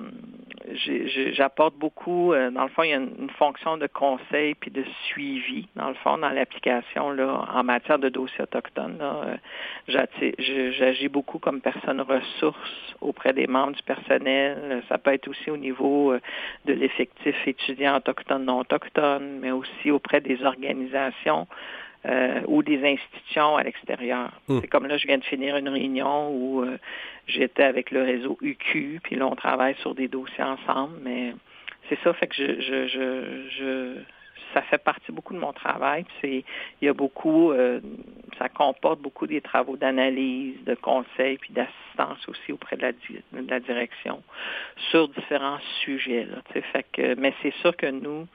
[1.34, 2.34] j'apporte beaucoup.
[2.34, 5.68] euh, dans le fond, il y a une, une fonction de conseil puis de suivi,
[5.76, 8.98] dans le fond, dans l'application là en matière de dossiers autochtones.
[9.02, 9.38] Euh,
[9.88, 14.82] J'agis beaucoup comme personne ressource auprès des membres du personnel.
[14.90, 16.14] Ça peut être aussi au niveau
[16.66, 21.48] de l'effectif étudiant autochtone, non autochtone, mais aussi auprès des organisations
[22.06, 24.32] euh, ou des institutions à l'extérieur.
[24.48, 24.60] Hmm.
[24.62, 26.78] C'est comme là, je viens de finir une réunion où euh,
[27.28, 31.34] j'étais avec le réseau UQ, puis là, on travaille sur des dossiers ensemble, mais
[31.90, 33.94] c'est ça, fait que je, je, je, je
[34.54, 36.06] ça fait partie beaucoup de mon travail.
[36.22, 36.44] C'est,
[36.82, 37.80] il y a beaucoup, euh,
[38.38, 43.50] ça comporte beaucoup des travaux d'analyse, de conseil, puis d'assistance aussi auprès de la, de
[43.50, 44.24] la direction
[44.90, 46.26] sur différents sujets.
[46.26, 48.28] Là, fait que, mais c'est sûr que nous,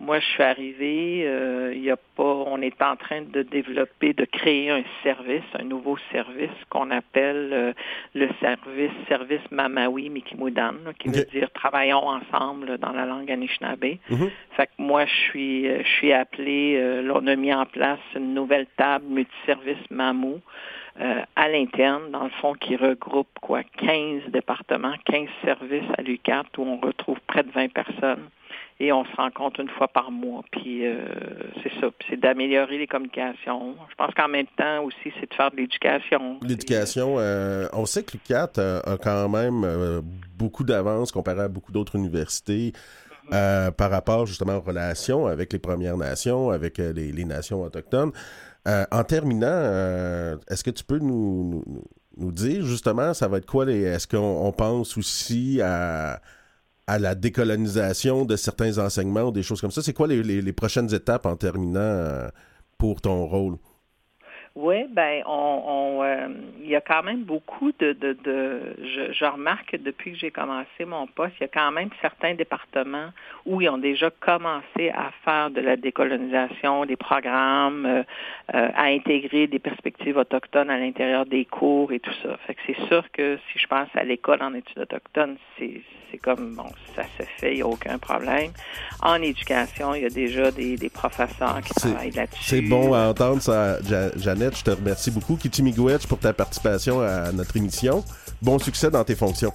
[0.00, 4.14] moi, je suis arrivée, euh, il y a pas, on est en train de développer,
[4.14, 7.72] de créer un service, un nouveau service qu'on appelle euh,
[8.14, 13.98] le service service Mamawi Mikimudan, là, qui veut dire travaillons ensemble dans la langue Anishinaabe.
[14.08, 14.30] Mhm.
[14.56, 17.66] Fait que moi, je suis, euh, je suis appelée, euh, là, on a mis en
[17.66, 20.36] place une nouvelle table multiservice MAMU
[21.00, 26.44] euh, à l'interne, dans le fond, qui regroupe quoi, 15 départements, 15 services à l'UCAT
[26.56, 28.30] où on retrouve près de 20 personnes
[28.80, 30.42] et on se rencontre une fois par mois.
[30.50, 31.04] Puis euh,
[31.62, 33.76] c'est ça, c'est d'améliorer les communications.
[33.90, 36.40] Je pense qu'en même temps aussi, c'est de faire de l'éducation.
[36.42, 40.00] L'éducation, euh, on sait que l'UQAT a, quand même euh,
[40.36, 42.72] beaucoup d'avance comparé à beaucoup d'autres universités
[43.34, 48.12] euh, par rapport justement aux relations avec les Premières Nations, avec les, nations autochtones.
[48.66, 51.64] En terminant, est-ce que tu peux nous,
[52.16, 53.82] nous, dire justement, ça va être quoi les.
[53.82, 56.20] Est-ce qu'on on pense aussi à,
[56.90, 59.82] à la décolonisation de certains enseignements ou des choses comme ça?
[59.82, 62.28] C'est quoi les, les- prochaines étapes en terminant euh,
[62.78, 63.56] pour ton rôle?
[64.56, 66.26] Oui, ben on, on euh,
[66.60, 70.18] il y a quand même beaucoup de, de, de je, je remarque que depuis que
[70.18, 73.10] j'ai commencé mon poste, il y a quand même certains départements
[73.46, 78.02] où ils ont déjà commencé à faire de la décolonisation, des programmes, euh,
[78.54, 82.36] euh, à intégrer des perspectives autochtones à l'intérieur des cours et tout ça.
[82.46, 86.18] Fait que c'est sûr que si je pense à l'école en études autochtones, c'est c'est
[86.18, 88.50] comme bon, ça se fait, il n'y a aucun problème.
[89.00, 92.42] En éducation, il y a déjà des, des professeurs qui travaillent là-dessus.
[92.42, 94.10] C'est bon à entendre ça, Ja-
[94.54, 95.36] Je te remercie beaucoup.
[95.36, 98.04] Kitty Miigwech pour ta participation à notre émission.
[98.42, 99.52] Bon succès dans tes fonctions.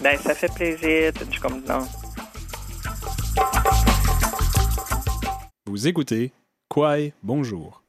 [0.00, 1.12] Ben, ça fait plaisir.
[1.18, 1.86] Je suis comme non.
[5.66, 6.32] Vous écoutez
[6.68, 7.82] Kwai Bonjour.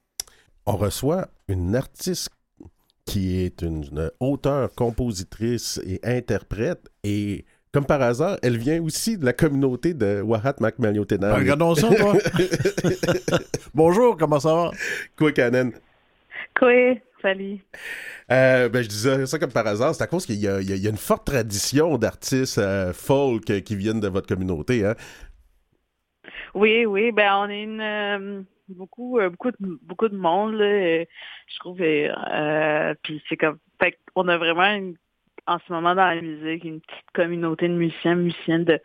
[0.66, 2.30] On reçoit une artiste
[3.06, 6.90] qui est une, une auteure, compositrice et interprète.
[7.04, 11.34] Et comme par hasard, elle vient aussi de la communauté de Wahat Macmaliotenam.
[11.34, 12.14] Regardons ça, toi.
[13.74, 14.72] Bonjour, comment ça va?
[15.18, 15.74] Kwekanen.
[16.58, 17.60] Quoi, salut.
[18.32, 20.88] Euh, ben, je disais ça comme par hasard, c'est à cause qu'il y, a- y
[20.88, 24.86] une forte tradition d'artistes euh, folk euh, qui viennent de votre communauté.
[24.86, 24.96] Hein?
[26.54, 31.04] Oui, oui, ben on est une euh, beaucoup, beaucoup de beaucoup de monde là.
[31.48, 31.78] Je trouve,
[33.04, 34.96] puis c'est comme, fait on a vraiment une-
[35.48, 38.80] en ce moment dans la musique une petite communauté de musiciens, musiciennes de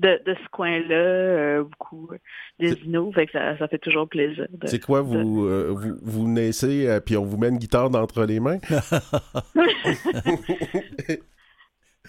[0.00, 2.18] de, de ce coin-là, euh, beaucoup euh,
[2.58, 4.46] des inos, fait que ça, ça fait toujours plaisir.
[4.64, 8.24] C'est quoi, vous, euh, vous, vous naissez, euh, puis on vous met une guitare d'entre
[8.24, 8.58] les mains?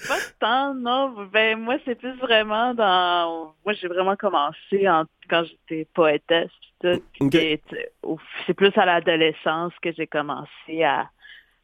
[0.07, 1.27] Pas tant, non.
[1.31, 3.53] Ben moi, c'est plus vraiment dans.
[3.65, 5.03] Moi, j'ai vraiment commencé en...
[5.29, 6.49] quand j'étais poétesse.
[6.81, 11.09] c'est- plus à l'adolescence que j'ai commencé à,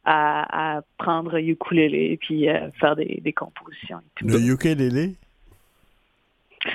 [0.04, 3.98] à, à prendre ukulélé puis euh, faire des, des compositions.
[3.98, 4.26] et tout.
[4.28, 5.16] Le ukulélé?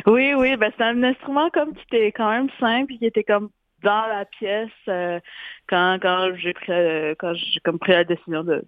[0.05, 3.49] Oui, oui, ben c'est un instrument comme qui était quand même simple, qui était comme
[3.83, 5.19] dans la pièce euh,
[5.67, 8.63] quand quand j'ai pris euh, quand j'ai comme pris la décision de,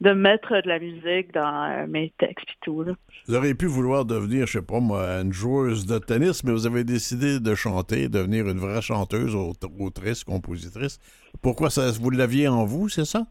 [0.00, 2.92] de mettre de la musique dans euh, mes textes et tout là.
[3.26, 6.66] Vous auriez pu vouloir devenir, je sais pas moi, une joueuse de tennis, mais vous
[6.66, 10.98] avez décidé de chanter, devenir une vraie chanteuse, aut- autrice, compositrice.
[11.42, 13.26] Pourquoi ça, vous l'aviez en vous, c'est ça?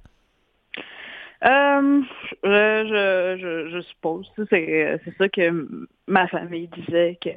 [1.46, 2.02] Euh,
[2.44, 4.32] je, je, je suppose.
[4.50, 7.32] C'est, c'est ça que ma famille disait que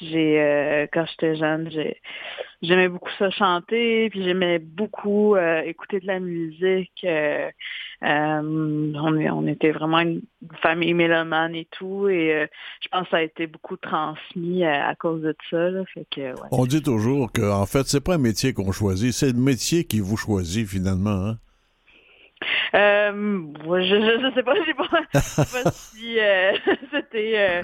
[0.00, 2.00] j'ai euh, quand j'étais jeune, j'ai,
[2.62, 7.06] j'aimais beaucoup ça chanter, puis j'aimais beaucoup euh, écouter de la musique.
[8.02, 10.22] On, était vraiment une
[10.62, 12.48] famille mélomane et tout, et
[12.80, 15.68] je pense que ça a été beaucoup transmis à, cause de ça.
[16.50, 19.84] On dit toujours que en fait, c'est pas un métier qu'on choisit, c'est le métier
[19.84, 21.26] qui vous choisit finalement.
[21.26, 21.38] Hein?
[22.74, 24.54] Euh, je, je, sais pas,
[25.72, 26.52] si euh,
[26.90, 27.62] c'était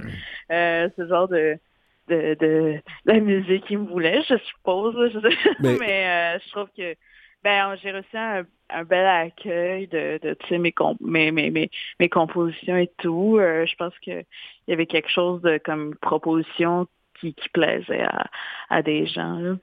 [0.50, 1.58] euh, ce genre de,
[2.08, 4.94] de, de, la musique qu'il me voulait, je suppose.
[5.60, 6.94] Mais, Mais je trouve que
[7.44, 12.08] ben j'ai reçu un, un, bel accueil de, de tu sais, mes, mes, mes, mes,
[12.08, 13.38] compositions et tout.
[13.38, 14.24] je pense qu'il
[14.66, 16.88] y avait quelque chose de comme proposition
[17.20, 18.26] qui, qui plaisait à,
[18.68, 19.38] à des gens.
[19.38, 19.54] Là.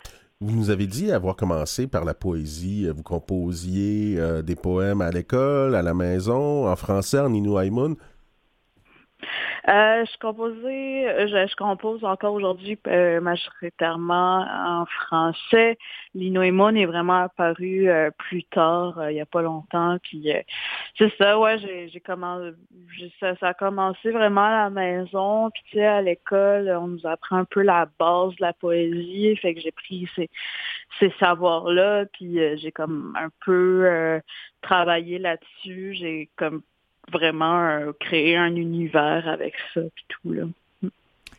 [0.44, 2.90] Vous nous avez dit avoir commencé par la poésie.
[2.90, 7.96] Vous composiez euh, des poèmes à l'école, à la maison, en français, en Inuaimun.
[9.70, 15.78] Euh, je composais, euh, je, compose encore aujourd'hui euh, majoritairement en français.
[16.14, 19.98] L'Inoémon est vraiment apparu plus tard, il n'y a pas longtemps.
[20.04, 20.30] Puis
[20.98, 22.56] c'est ça, ouais, j'ai commencé,
[23.20, 25.50] ça, ça, a commencé vraiment à la maison.
[25.52, 29.36] Puis tu sais, à l'école, on nous apprend un peu la base de la poésie.
[29.38, 30.30] Fait que j'ai pris ces,
[31.00, 34.22] ces savoirs-là, puis j'ai comme un peu
[34.62, 35.96] travaillé là-dessus.
[35.96, 36.64] J'ai comme
[37.12, 40.44] vraiment euh, créer un univers avec ça puis tout là.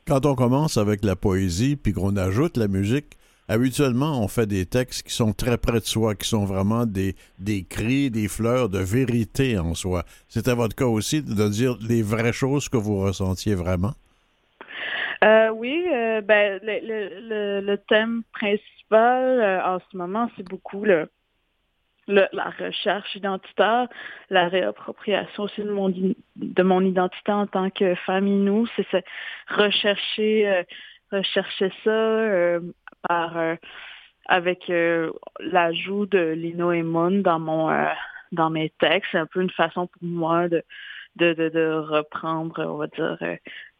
[0.06, 3.16] Quand on commence avec la poésie puis qu'on ajoute la musique,
[3.48, 7.16] habituellement on fait des textes qui sont très près de soi, qui sont vraiment des,
[7.38, 10.04] des cris, des fleurs de vérité en soi.
[10.28, 13.94] C'était votre cas aussi de dire les vraies choses que vous ressentiez vraiment?
[15.24, 21.08] Euh, oui, euh, ben, le, le, le, thème principal en ce moment, c'est beaucoup le,
[22.06, 23.88] la recherche identitaire,
[24.30, 25.92] la réappropriation aussi de mon,
[26.36, 29.04] de mon identité en tant que famille nous, c'est
[29.48, 30.62] rechercher, euh,
[31.10, 32.60] rechercher ça euh,
[33.08, 33.56] par euh,
[34.26, 34.72] avec
[35.38, 37.70] l'ajout de Lino et Moon dans mon
[38.32, 39.10] dans mes textes.
[39.12, 40.62] C'est un peu une façon pour moi de,
[41.16, 43.18] de, de, de reprendre, on va dire,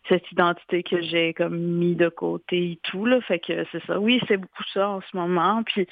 [0.07, 3.07] cette identité que j'ai comme mis de côté et tout.
[3.07, 3.23] Là.
[3.23, 3.99] Fait que c'est ça.
[3.99, 5.63] Oui, c'est beaucoup ça en ce moment.
[5.63, 5.89] Puis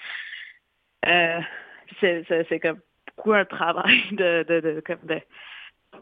[2.01, 2.79] c'est comme
[3.16, 5.21] beaucoup un travail de, de, de, de,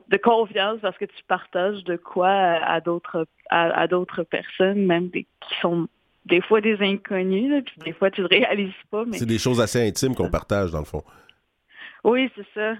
[0.08, 5.24] de confiance parce que tu partages de quoi à d'autres à, d'autres personnes, même des,
[5.24, 5.88] qui sont
[6.26, 9.04] des fois des inconnus, puis des fois tu le réalises pas.
[9.04, 9.18] Mais...
[9.18, 11.02] C'est des choses assez intimes qu'on partage dans le fond.
[12.04, 12.74] Oui, c'est ça.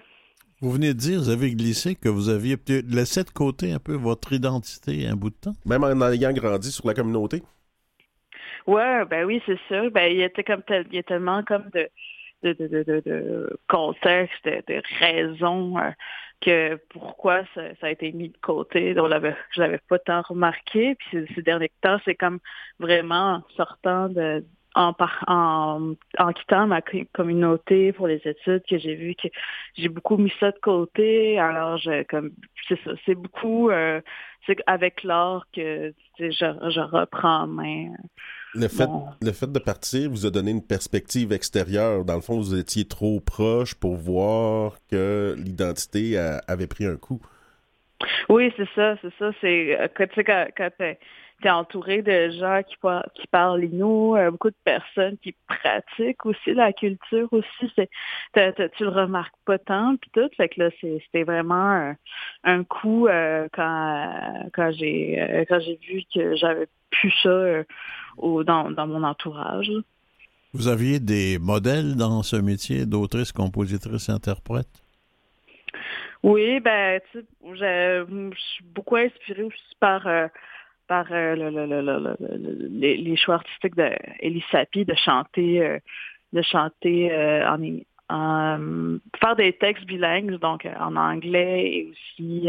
[0.61, 3.95] Vous venez de dire, vous avez glissé que vous aviez laissé de côté un peu
[3.95, 5.55] votre identité un bout de temps.
[5.65, 7.43] Même en ayant grandi sur la communauté.
[8.67, 9.91] Ouais, ben oui, c'est sûr.
[9.91, 11.89] Ben il était comme il y a tellement comme de
[12.43, 15.91] de, contexte, de, raisons euh,
[16.41, 18.99] que pourquoi ça, a été mis de côté.
[18.99, 20.95] On l'avait, je l'avais pas tant remarqué.
[20.97, 22.41] Puis ces, derniers temps, c'est comme
[22.79, 24.95] vraiment sortant de en,
[25.27, 26.81] en, en quittant ma
[27.13, 29.29] communauté pour les études que j'ai vu que
[29.77, 31.39] j'ai beaucoup mis ça de côté.
[31.39, 32.31] Alors je comme
[32.69, 34.01] c'est ça, c'est beaucoup euh,
[34.47, 37.93] c'est avec l'art que je, je reprends en main.
[38.55, 38.89] Le fait,
[39.23, 42.05] le fait de partir vous a donné une perspective extérieure.
[42.05, 47.21] Dans le fond, vous étiez trop proche pour voir que l'identité avait pris un coup.
[48.29, 49.31] Oui, c'est ça, c'est ça.
[49.41, 50.07] C'est euh, quand,
[50.57, 50.71] quand
[51.41, 52.77] tu es, entouré de gens qui,
[53.15, 57.73] qui parlent nous, euh, beaucoup de personnes qui pratiquent aussi la culture aussi.
[57.77, 57.91] C'est,
[58.77, 60.29] tu le remarques pas tant puis tout.
[60.37, 61.95] Fait que là, c'était vraiment
[62.45, 67.65] un, coup euh, quand quand j'ai quand j'ai vu que j'avais plus ça
[68.19, 69.71] dans, mon entourage.
[70.53, 74.69] Vous aviez des modèles dans ce métier d'autrice, compositrice, interprète?
[76.23, 77.25] Oui, ben, tu sais,
[77.55, 80.27] je suis beaucoup inspirée aussi par, euh,
[80.91, 81.37] par euh,
[82.73, 85.79] les, choix artistiques d'Elie Sapi de chanter, euh,
[86.33, 87.15] de chanter
[88.09, 92.49] en, faire des textes bilingues, donc en anglais et aussi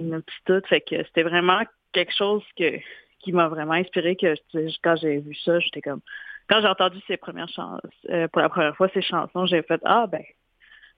[0.00, 0.66] une toute.
[0.66, 1.60] Fait que c'était vraiment
[1.92, 2.78] quelque chose que
[3.18, 4.34] qui m'a vraiment inspiré que
[4.82, 6.00] quand j'ai vu ça, j'étais comme
[6.48, 9.80] quand j'ai entendu ses premières chansons euh, pour la première fois ces chansons, j'ai fait
[9.84, 10.22] ah ben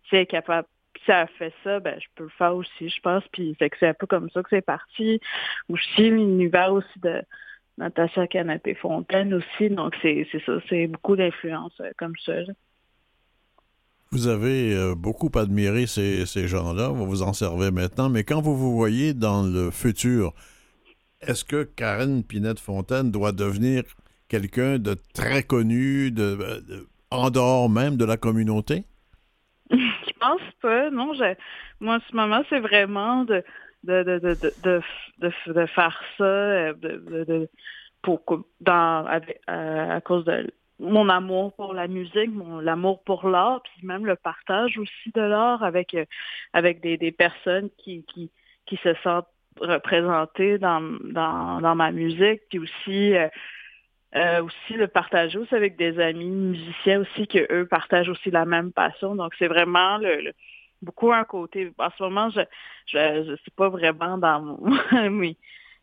[0.09, 0.29] si elle
[0.95, 3.25] capable si elle fait ça, ben je peux le faire aussi, je pense.
[3.33, 5.21] Puis c'est un peu comme ça que c'est parti.
[5.69, 7.23] Aussi l'univers aussi de
[7.79, 9.71] Natacha Canapé Fontaine aussi.
[9.71, 12.33] Donc c'est ça, c'est beaucoup d'influence euh, comme ça.
[14.13, 18.41] Vous avez euh, beaucoup admiré ces, ces gens-là, vous vous en servez maintenant, mais quand
[18.41, 20.35] vous vous voyez dans le futur,
[21.21, 23.85] est-ce que Karen Pinette-Fontaine doit devenir
[24.29, 28.85] quelqu'un de très connu, de, en dehors même de la communauté?
[30.21, 30.91] Je pense pas.
[30.91, 31.35] Non, je,
[31.81, 33.43] moi, en ce moment, c'est vraiment de,
[33.85, 34.83] de, de, de, de,
[35.53, 37.49] de, faire ça euh, de,
[38.03, 38.23] pour,
[38.61, 43.87] dans, euh, à cause de mon amour pour la musique, mon l'amour pour l'art, puis
[43.87, 46.05] même le partage aussi de l'art avec euh,
[46.55, 48.31] avec des, des personnes qui, qui
[48.67, 49.29] qui se sentent
[49.61, 53.29] représentées dans dans, dans ma musique, puis aussi euh,
[54.17, 58.45] euh, aussi le partager aussi avec des amis musiciens aussi que eux partagent aussi la
[58.45, 59.15] même passion.
[59.15, 60.33] Donc c'est vraiment le, le-
[60.83, 61.73] beaucoup un côté.
[61.79, 62.41] En ce moment, je
[62.87, 64.59] je, je suis pas vraiment dans mon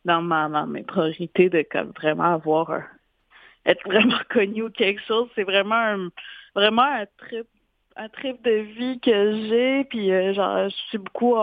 [0.06, 2.86] dans ma, ma- mes priorités de comme vraiment avoir un-
[3.66, 5.30] être vraiment connu ou quelque chose.
[5.36, 6.10] C'est vraiment un,
[6.56, 7.48] vraiment un trip
[7.96, 9.84] un trip de vie que j'ai.
[9.86, 11.36] Puis euh, genre je suis beaucoup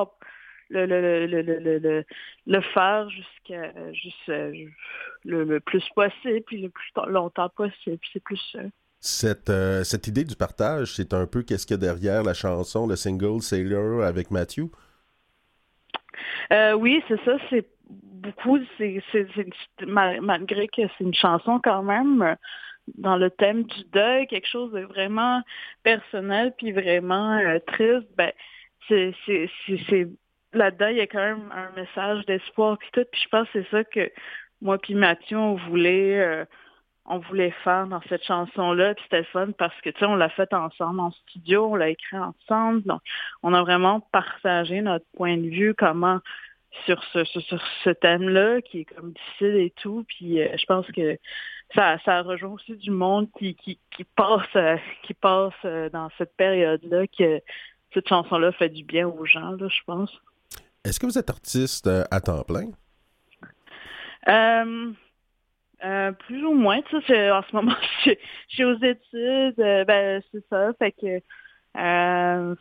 [0.74, 2.04] le, le, le, le, le,
[2.46, 7.98] le, faire jusqu'à juste le, le plus possible, puis le plus longtemps possible.
[8.12, 8.60] C'est plus ça.
[9.00, 12.32] Cette, euh, cette idée du partage, c'est un peu qu'est-ce qu'il y a derrière la
[12.34, 14.70] chanson, le single Sailor avec Matthew?
[16.52, 17.36] Euh, oui, c'est ça.
[17.50, 18.58] C'est beaucoup.
[18.78, 22.36] C'est c'est- c'est- mal- malgré que c'est une chanson quand même
[22.98, 25.42] dans le thème du deuil, quelque chose de vraiment
[25.82, 28.08] personnel puis vraiment euh, triste.
[28.16, 28.32] Ben,
[28.88, 30.08] c'est c'est c'est c'est-
[30.54, 33.04] là-dedans il y a quand même un message d'espoir puis tout.
[33.10, 34.10] Puis je pense que c'est ça que
[34.60, 36.20] moi puis Mathieu on voulait.
[36.20, 36.44] euh,
[37.06, 40.30] on voulait faire dans cette chanson-là, puis c'était fun parce que, tu sais, on l'a
[40.30, 43.02] fait ensemble en studio, on l'a écrit ensemble, donc
[43.42, 46.20] on a vraiment partagé notre point de vue, comment
[46.86, 50.04] sur ce sur, sur ce thème-là qui est comme difficile et tout.
[50.08, 51.18] Puis euh, je pense que
[51.74, 56.08] ça ça rejoint aussi du monde qui qui, qui passe euh, qui passe euh, dans
[56.18, 57.40] cette période-là que
[57.92, 60.10] cette chanson-là fait du bien aux gens, là, je pense.
[60.84, 62.70] Est-ce que vous êtes artiste euh, à temps plein?
[64.28, 64.92] Euh,
[65.84, 68.18] euh, plus ou moins, tu sais, en ce moment, je, suis-
[68.48, 71.20] je suis aux études, euh, ben c'est ça, fait que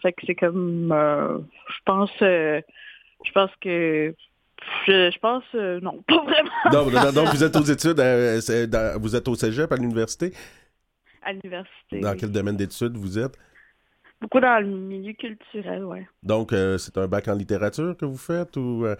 [0.01, 4.15] fait que c'est comme je pense je pense que
[4.87, 9.15] je, je pense non, pas vraiment Non, donc vous êtes aux études, euh, dans- vous
[9.15, 10.33] êtes au cégep à l'université?
[11.21, 11.99] à l'université.
[12.01, 13.37] Dans quel domaine d'études vous êtes?
[14.23, 16.07] Beaucoup dans le milieu culturel, ouais.
[16.23, 18.85] Donc, euh, c'est un bac en littérature que vous faites ou...
[18.85, 18.95] euh,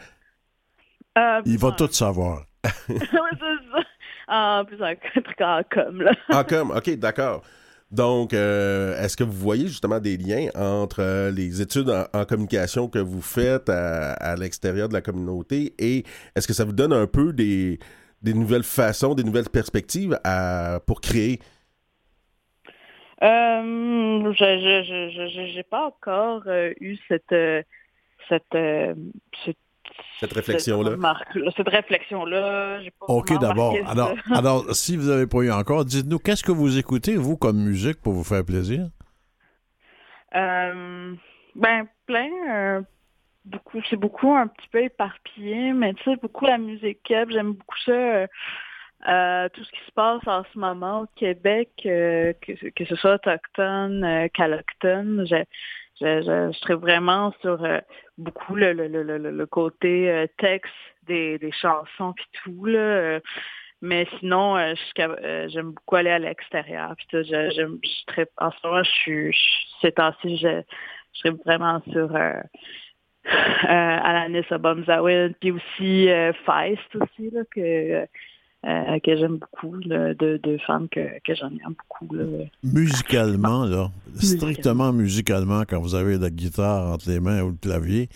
[1.17, 2.39] Euh, Il va tout savoir.
[2.65, 3.83] en- ouais, c'est ça.
[4.27, 6.11] En plus, un truc en com, là.
[6.29, 7.41] Ah, comme, OK, d'accord.
[7.91, 12.99] Donc, est-ce que vous voyez justement des liens entre les études en, en communication que
[12.99, 16.03] vous faites à, à l'extérieur de la communauté et
[16.35, 17.79] est-ce que ça vous donne un peu des,
[18.23, 21.39] des nouvelles façons, des nouvelles perspectives à, pour créer?
[23.23, 27.61] Euh, je j'ai pas encore euh, eu cette euh,
[28.27, 28.43] cette
[29.45, 29.57] cette,
[30.19, 30.97] Cette réflexion-là.
[31.55, 32.79] cette réflexion-là.
[33.01, 33.75] OK, d'abord.
[33.87, 37.57] Alors, alors, si vous n'avez pas eu encore, dites-nous, qu'est-ce que vous écoutez, vous, comme
[37.57, 38.87] musique, pour vous faire plaisir?
[40.35, 41.13] Euh,
[41.55, 42.29] ben plein.
[42.49, 42.81] euh,
[43.45, 46.99] beaucoup, c'est beaucoup un petit peu éparpillé, mais tu sais, beaucoup la musique
[47.29, 47.91] j'aime beaucoup ça.
[47.91, 48.27] euh,
[49.07, 52.95] euh, tout ce qui se passe en ce moment au Québec, euh, que, que ce
[52.95, 55.43] soit autochtone, euh, je,
[55.99, 57.79] je, je, je serais vraiment sur euh,
[58.17, 60.73] beaucoup le, le, le, le, côté euh, texte
[61.03, 62.79] des, des chansons puis tout là.
[62.79, 63.19] euh,
[63.81, 64.55] mais sinon,
[64.95, 66.95] j'aime beaucoup aller à l'extérieur.
[67.09, 69.37] Tout, je- je en ce moment, je suis,
[69.81, 70.61] ces temps-ci, je,
[71.11, 72.39] serais vraiment sur euh,
[73.67, 76.07] Alanis Obomzawin, puis aussi
[76.45, 78.07] Feist aussi, là, que,
[78.65, 82.13] euh, que j'aime beaucoup, là, de, de femmes que, que j'en aime beaucoup.
[82.15, 82.23] Là.
[82.63, 88.09] Musicalement, là, strictement musicalement, quand vous avez la guitare entre les mains ou le clavier,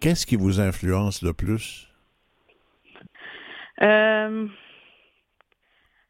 [0.00, 1.88] qu'est-ce qui vous influence le plus?
[3.82, 4.46] Euh,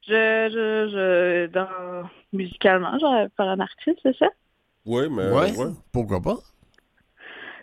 [0.06, 4.28] je, je, je, dans, musicalement, j'aurais faire un artiste, c'est ça?
[4.84, 5.30] Oui, mais...
[5.30, 5.52] ouais.
[5.92, 6.36] Pourquoi pas?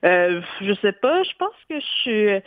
[0.04, 2.42] Euh, je sais pas, je pense que je suis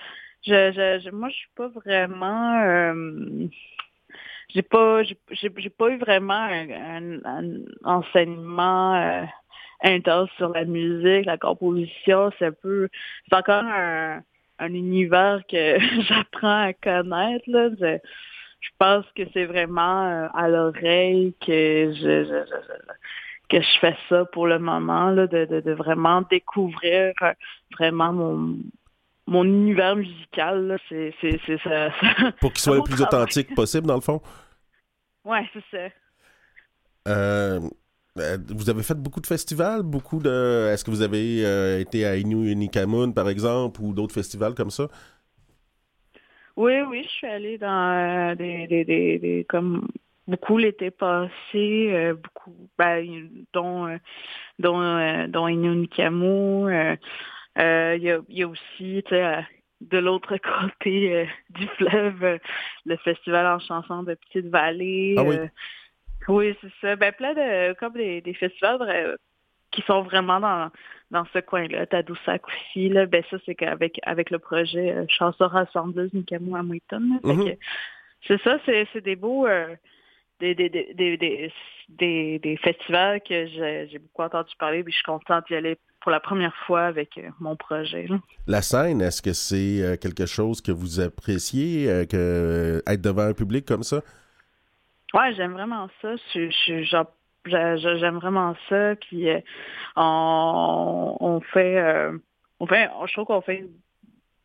[0.46, 3.46] je, je, je- moi je suis pas vraiment euh,
[4.54, 7.20] j'ai pas j'ai pas eu vraiment un,
[7.84, 9.24] enseignement euh,
[9.82, 12.88] intense sur la musique, la composition, c'est un peu
[13.28, 14.22] c'est encore un,
[14.58, 15.78] un univers que
[16.08, 17.68] j'apprends à connaître là.
[17.80, 17.98] Je,
[18.78, 22.44] pense que c'est vraiment euh, à l'oreille que je,
[23.50, 27.12] que je fais ça pour le moment, là, de, de, de vraiment découvrir
[27.78, 28.56] vraiment mon,
[29.26, 30.78] mon univers musical.
[30.88, 31.58] C'est, ça.
[31.64, 33.02] ça- Pour qu'il soit le plus travail.
[33.02, 34.20] authentique possible, dans le fond?
[35.24, 35.88] Ouais, c'est ça.
[37.08, 37.60] Euh,
[38.18, 40.70] euh, vous avez fait beaucoup de festivals, beaucoup de...
[40.72, 44.70] Est-ce que vous avez euh, été à Inu Nikamun, par exemple, ou d'autres festivals comme
[44.70, 44.88] ça?
[46.56, 49.88] Oui, oui, je suis allée dans euh, des, des, des, des- comme
[50.28, 53.98] beaucoup l'été passé, beaucoup, ben, dont, euh,
[54.60, 55.48] dont, euh, dont
[57.56, 57.58] Inunikamu.
[57.58, 59.40] Euh, Il y, a, il y a aussi, tu sais, euh,
[59.80, 62.38] de l'autre côté euh, du fleuve, euh,
[62.86, 65.14] le festival en chanson de Petite Vallée.
[65.18, 65.36] Ah oui.
[66.28, 66.96] oui, c'est ça.
[66.96, 69.16] Ben, plein de, comme des, des festivals
[69.70, 70.70] qui sont vraiment dans,
[71.10, 71.86] dans ce coin-là.
[71.86, 73.06] Tadoussac aussi, là.
[73.06, 77.44] Ben, ça, c'est qu'avec, avec le projet Chanson rassembleuse Nikamu à Mhm.
[77.44, 77.58] que
[78.26, 79.46] c'est ça, c'est, des beaux,
[80.40, 81.50] des, des, des,
[81.88, 85.76] des, des, festivals que j'ai, j'ai beaucoup entendu parler, puis je suis contente d'y aller
[86.04, 88.18] pour la première fois avec euh, mon projet, là.
[88.46, 93.22] La scène, est-ce que c'est euh, quelque chose que vous appréciez, euh, que être devant
[93.22, 94.02] un public comme ça?
[95.14, 96.14] Ouais, j'aime vraiment ça.
[96.34, 97.06] Je, je, genre,
[97.46, 98.96] j'a- j'a- j'aime vraiment ça.
[98.96, 99.28] Puis
[99.96, 102.18] on, on fait, euh,
[102.60, 103.64] on fait, je trouve qu'on fait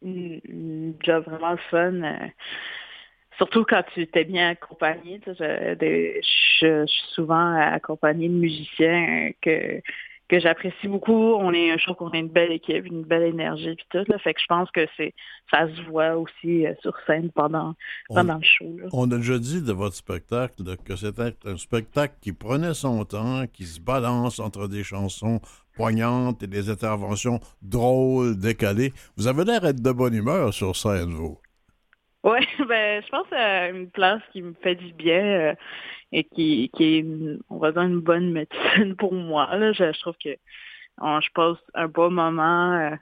[0.01, 1.93] une, une job vraiment fun.
[2.03, 2.28] euh,
[3.38, 5.20] surtout quand tu t'es bien accompagné.
[5.28, 5.34] je-
[6.62, 9.82] je suis souvent accompagnée de musiciens que
[10.30, 11.34] que j'apprécie beaucoup.
[11.34, 14.09] On est, je trouve qu'on est une belle équipe, une belle énergie puis tout.
[14.09, 15.13] Là, fait que je pense que c'est,
[15.51, 17.75] ça se voit aussi euh, sur scène pendant
[18.07, 18.77] pendant le show.
[18.77, 18.88] Là.
[18.93, 23.03] On a déjà dit de votre spectacle là, que c'était un spectacle qui prenait son
[23.05, 25.41] temps, qui se balance entre des chansons
[25.73, 28.93] poignantes et des interventions drôles, décalées.
[29.17, 31.39] Vous avez l'air d'être de bonne humeur sur scène, vous.
[32.24, 35.55] Oui, ben, je pense à une place qui me fait du bien euh,
[36.11, 39.55] et qui, qui est, une- on va dire, une bonne médecine pour moi.
[39.57, 39.72] Là.
[39.74, 40.36] Je, je trouve que
[40.99, 42.95] on- je passe un bon moment euh,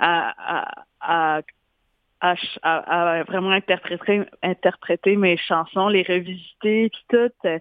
[0.00, 0.66] à,
[1.00, 1.42] à,
[2.20, 7.48] à, à, vraiment interpréter, interpréter mes chansons, les revisiter, puis tout.
[7.48, 7.58] euh,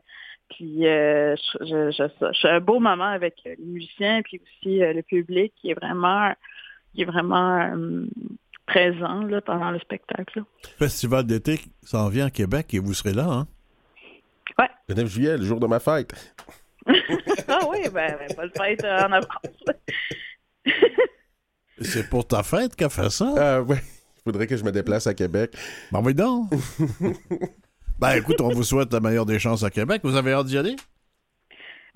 [0.50, 4.94] Puis euh, je, je, je, je- un beau moment avec les musiciens, puis aussi euh,
[4.94, 6.34] le public qui est vraiment,
[6.94, 8.06] qui est vraiment euh,
[8.74, 10.40] présent là, pendant le spectacle.
[10.40, 10.44] là.
[10.80, 13.48] Festival d'été s'en vient à Québec et vous serez là, hein?
[14.90, 16.14] Le 9 juillet, le jour de ma fête.
[16.88, 19.30] ah oui, ben, ben pas le fête euh, en avance.
[21.80, 23.34] C'est pour ta fête qu'a fait ça?
[23.38, 23.78] Ah ouais,
[24.18, 25.56] il faudrait que je me déplace à Québec.
[25.92, 26.50] Ben oui donc.
[28.00, 30.02] ben écoute, on vous souhaite la meilleure des chances à Québec.
[30.04, 30.76] Vous avez hâte d'y aller?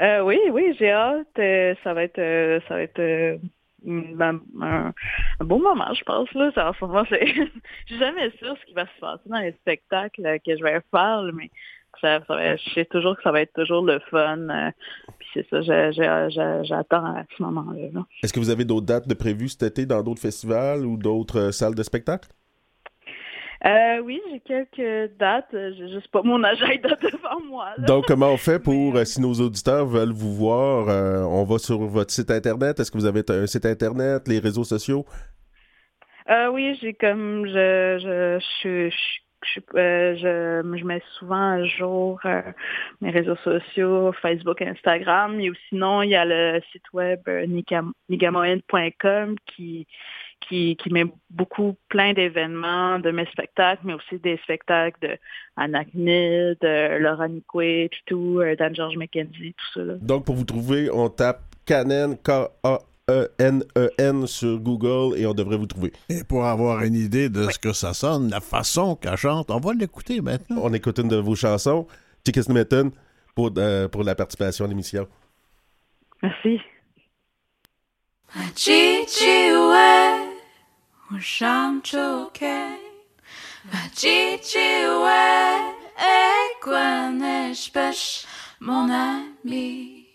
[0.01, 1.27] Euh, oui, oui, j'ai hâte.
[1.39, 3.37] Euh, ça va être, euh, ça va être euh,
[3.87, 4.93] ben, un,
[5.39, 6.31] un beau moment, je pense.
[6.33, 6.51] Là.
[6.53, 7.15] Ça, en je
[7.87, 10.81] suis jamais sûre ce qui va se passer dans les spectacles euh, que je vais
[10.91, 11.49] faire, mais
[12.01, 14.49] ça, je sais toujours que ça va être toujours le fun.
[14.49, 14.71] euh,
[15.17, 15.61] puis c'est ça,
[16.63, 17.89] j'attends à ce moment-là.
[17.93, 18.05] là.
[18.23, 21.39] Est-ce que vous avez d'autres dates de prévues cet été dans d'autres festivals ou d'autres
[21.39, 22.29] euh, salles de spectacle?
[23.65, 25.49] Euh, oui, j'ai quelques dates.
[25.51, 27.73] J'ai juste pas mon agenda devant moi.
[27.77, 27.85] là.
[27.85, 31.43] Donc, comment on fait pour, Mais, euh, si nos auditeurs veulent vous voir, euh, on
[31.43, 32.79] va sur votre site Internet?
[32.79, 35.05] Est-ce que vous avez un site Internet, les réseaux sociaux?
[36.29, 39.17] Euh, oui, j'ai comme je je je, je,
[39.53, 42.41] je, euh, je, je mets souvent à jour euh,
[43.01, 47.45] mes réseaux sociaux, Facebook, Instagram, ou sinon il y a le site web euh,
[48.09, 49.87] nigamoen.com qui
[50.41, 55.17] qui qui met beaucoup plein d'événements de mes spectacles, mais aussi des spectacles de
[55.55, 59.81] Anacnid, de Laura Nicoué, puis tout, euh, d'Anne-Georges McKenzie, tout ça.
[59.81, 59.93] Là.
[60.01, 62.67] Donc, pour vous trouver, on tape Canen, K-A-E-N-E-N
[64.27, 65.91] sur Google et on devrait vous trouver.
[66.09, 69.59] Et pour avoir une idée de ce que ça sonne, la façon qu'elle chante, on
[69.59, 70.61] va l'écouter maintenant.
[70.63, 71.87] On écoute une de vos chansons,
[72.25, 72.91] Chicken Mitten,
[73.35, 75.07] pour, euh, pour la participation à l'émission.
[76.23, 76.59] Merci.
[81.09, 82.45] 我上周给
[83.71, 85.07] 把机器喂
[86.61, 88.25] 关 es pêche
[88.59, 90.05] mon ami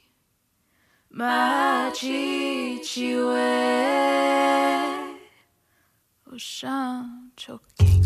[1.09, 3.41] ma chichi we
[6.31, 8.03] au chant choqué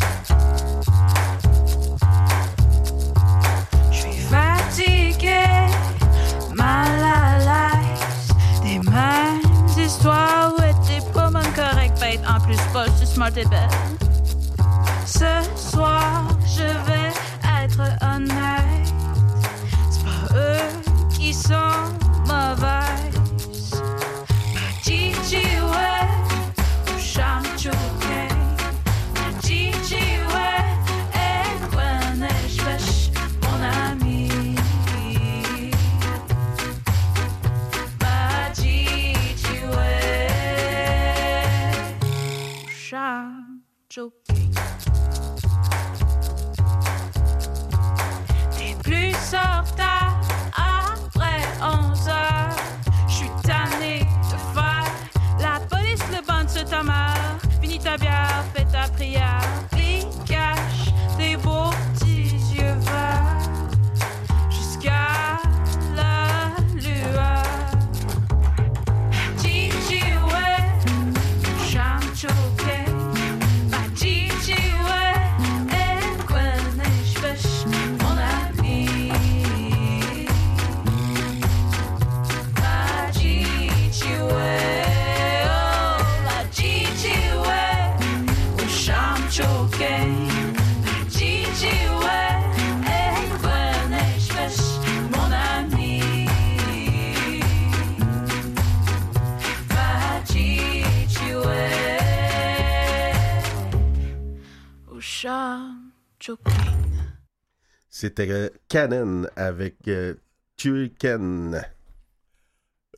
[15.07, 15.24] Ce
[15.57, 17.11] soir, je vais
[17.64, 18.93] être honnête,
[19.91, 22.05] c'est pas eux qui sont
[108.07, 110.14] C'était Canon avec euh,
[110.57, 111.61] Ken.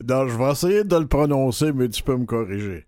[0.07, 2.85] Non, je vais essayer de le prononcer, mais tu peux me corriger.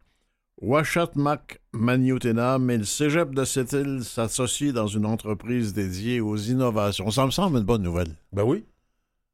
[0.61, 6.37] Washat Mac Maniotenam et le cégep de cette île s'associent dans une entreprise dédiée aux
[6.37, 7.09] innovations.
[7.09, 8.13] Ça me semble une bonne nouvelle.
[8.31, 8.65] Ben oui.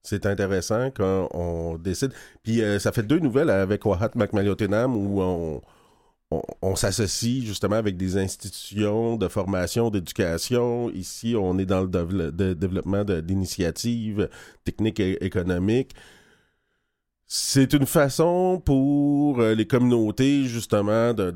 [0.03, 2.13] C'est intéressant quand on décide.
[2.41, 5.61] Puis euh, ça fait deux nouvelles avec Wahat Macmaliotenam où on,
[6.61, 10.89] on, s'associe justement avec des institutions de formation, d'éducation.
[10.91, 14.29] Ici, on est dans le développement d'initiatives
[14.65, 15.93] techniques et économiques.
[17.29, 21.33] C'est une façon pour euh, les communautés, justement, de,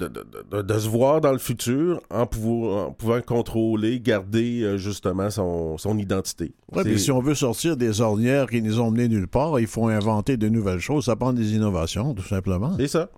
[0.79, 6.53] se voir dans le futur en, pouvant contrôler, garder, euh, justement, son, identité.
[6.71, 9.67] Oui, mais si on veut sortir des ornières qui nous ont menés nulle part, il
[9.67, 11.05] faut inventer de nouvelles choses.
[11.05, 12.73] Ça prend des innovations, tout simplement.
[12.77, 13.09] C'est ça.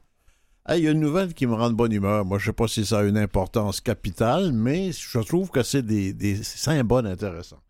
[0.69, 2.23] Il y a une nouvelle qui me rend de bonne humeur.
[2.23, 5.61] Moi, je ne sais pas si ça a une importance capitale, mais je trouve que
[5.61, 7.61] c'est des, des symboles intéressants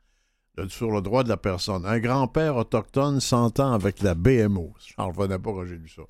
[0.69, 1.85] sur le droit de la personne.
[1.85, 4.73] Un grand-père autochtone s'entend avec la BMO.
[4.85, 6.03] Je n'en revenais pas quand j'ai lu ça.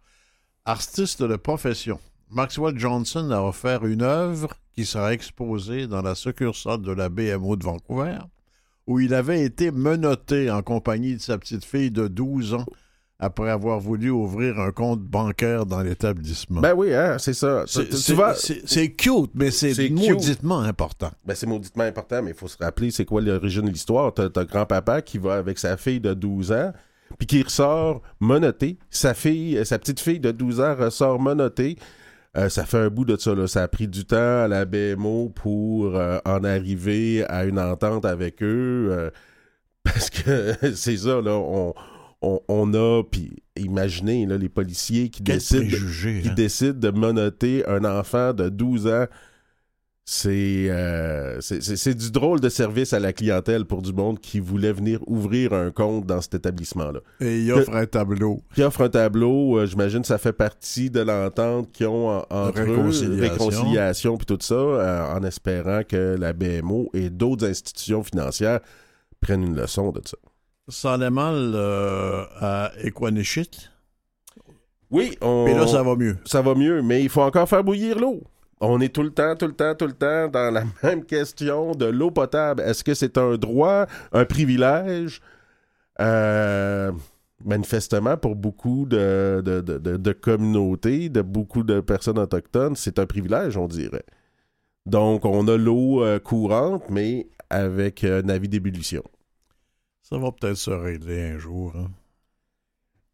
[0.66, 2.00] Artiste de profession.
[2.30, 7.56] Maxwell Johnson a offert une œuvre qui sera exposée dans la succursale de la BMO
[7.56, 8.20] de Vancouver,
[8.88, 12.66] où il avait été menotté en compagnie de sa petite fille de 12 ans
[13.20, 16.62] après avoir voulu ouvrir un compte bancaire dans l'établissement.
[16.62, 17.64] Ben oui, hein, c'est ça.
[17.68, 21.12] C'est cute, mais c'est mauditement important.
[21.26, 24.14] Ben c'est mauditement important, mais il faut se rappeler c'est quoi l'origine de l'histoire.
[24.14, 26.74] T'as un grand-papa qui va avec sa fille de 12 ans,
[27.18, 28.78] puis qui ressort menotté.
[28.90, 31.78] Sa fille, sa petite fille de 12 ans ressort monoté.
[32.36, 33.36] Euh, ça fait un bout de ça.
[33.36, 33.48] Là.
[33.48, 38.06] Ça a pris du temps à la BMO pour euh, en arriver à une entente
[38.06, 38.90] avec eux.
[38.92, 39.10] Euh,
[39.84, 41.74] parce que c'est ça, là, on,
[42.24, 46.34] on, a, puis imaginez les policiers qui, décident, qui hein.
[46.34, 49.06] décident de monoter un enfant de 12 ans.
[50.26, 55.00] Euh, c'est du drôle de service à la clientèle pour du monde qui voulait venir
[55.08, 57.00] ouvrir un compte dans cet établissement-là.
[57.22, 58.42] Et il offre un tableau.
[58.58, 63.16] Il offre un tableau, euh, j'imagine ça fait partie de l'entente qu'ils ont entre réconciliation.
[63.16, 68.60] eux, réconciliation puis tout ça, euh, en espérant que la BMO et d'autres institutions financières
[69.22, 70.18] prennent une leçon de ça.
[70.68, 73.70] Ça allait mal euh, à Equanichit.
[74.90, 75.46] Oui, on...
[75.46, 76.18] Mais là, ça va mieux.
[76.26, 78.24] Ça va mieux, mais il faut encore faire bouillir l'eau.
[78.62, 81.74] On est tout le temps, tout le temps, tout le temps dans la même question
[81.74, 82.62] de l'eau potable.
[82.62, 85.22] Est-ce que c'est un droit, un privilège?
[86.00, 86.92] Euh,
[87.44, 93.68] manifestement, pour beaucoup de, de, communautés, de beaucoup de personnes autochtones, c'est un privilège, on
[93.68, 94.06] dirait.
[94.86, 99.04] Donc, on a l'eau euh, courante, mais avec un avis d'ébullition.
[100.14, 101.76] Ça va peut-être se régler un jour.
[101.76, 101.90] Hein.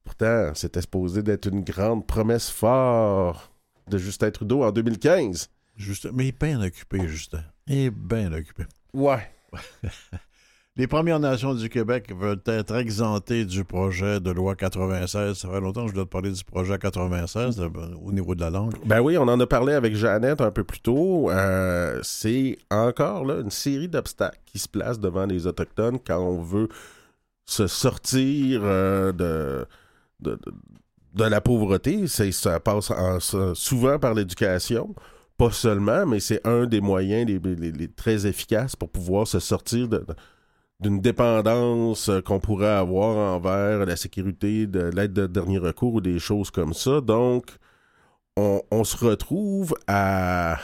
[0.04, 3.54] Pourtant, c'était supposé d'être une grande promesse forte
[3.88, 5.50] de Justin Trudeau en 2015.
[5.78, 7.42] Juste, mais il est bien occupé, Justin.
[7.68, 8.66] Il est bien occupé.
[8.92, 9.32] Ouais.
[10.76, 15.38] Les Premières Nations du Québec veulent être exemptées du projet de loi 96.
[15.38, 17.60] Ça fait longtemps que je dois te parler du projet 96
[18.02, 18.74] au niveau de la langue.
[18.86, 21.30] Ben oui, on en a parlé avec Jeannette un peu plus tôt.
[21.32, 26.42] Euh, c'est encore là, une série d'obstacles qui se placent devant les Autochtones quand on
[26.42, 26.70] veut
[27.46, 29.68] se sortir euh, de,
[31.18, 32.08] la pauvreté.
[32.08, 32.94] Ça passe
[33.54, 34.96] souvent par l'éducation
[35.40, 40.06] pas seulement, mais c'est un des moyens les, très efficaces pour pouvoir se sortir de,
[40.80, 46.02] d'une dépendance euh, qu'on pourrait avoir envers la sécurité, de l'aide de dernier recours ou
[46.02, 47.02] des choses comme ça.
[47.02, 47.46] Donc,
[48.38, 50.58] on, se retrouve à,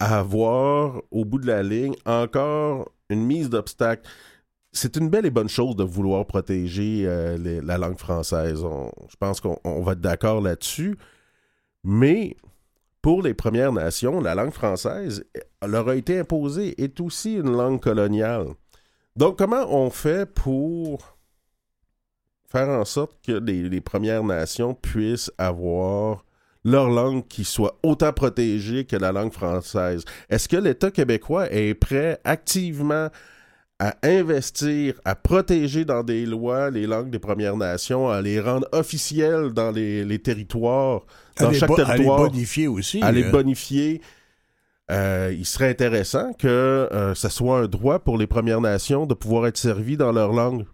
[0.00, 4.08] avoir, au bout de la ligne, encore une mise d'obstacle.
[4.72, 8.64] C'est une belle et bonne chose de vouloir protéger euh, la langue française.
[9.08, 10.96] je pense qu'on va être d'accord là-dessus.
[11.84, 12.36] Mais
[13.02, 15.24] pour les Premières Nations, la langue française
[15.66, 18.48] leur a été imposée, est aussi une langue coloniale.
[19.18, 21.18] Donc, comment on fait pour
[22.48, 26.24] faire en sorte que les, Premières Nations puissent avoir
[26.64, 30.04] leur langue qui soit autant protégée que la langue française?
[30.30, 33.08] Est-ce que l'État québécois est prêt activement
[33.80, 38.68] à investir, à protéger dans des lois les langues des Premières Nations, à les rendre
[38.70, 41.02] officielles dans les, territoires,
[41.40, 42.20] dans chaque territoire.
[42.20, 43.02] À les bonifier aussi.
[43.02, 43.30] À les hein.
[43.32, 44.00] bonifier.
[44.90, 49.14] Euh, il serait intéressant que euh, ce soit un droit pour les Premières Nations de
[49.14, 50.64] pouvoir être servis dans leur langue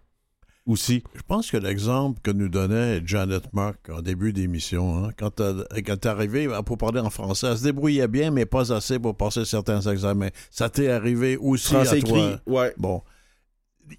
[0.65, 1.03] aussi.
[1.13, 5.65] Je pense que l'exemple que nous donnait Janet Mark en début d'émission, hein, quand elle
[5.75, 9.45] est arrivée pour parler en français, elle se débrouillait bien, mais pas assez pour passer
[9.45, 10.29] certains examens.
[10.49, 12.39] Ça t'est arrivé aussi à toi?
[12.47, 12.73] ouais.
[12.77, 13.01] Bon.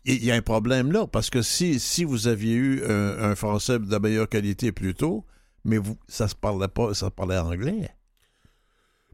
[0.05, 3.79] Il y a un problème là, parce que si, si vous aviez eu un, français
[3.79, 5.25] de meilleure qualité plus tôt,
[5.65, 7.91] mais vous, ça se parlait pas, ça parlait anglais.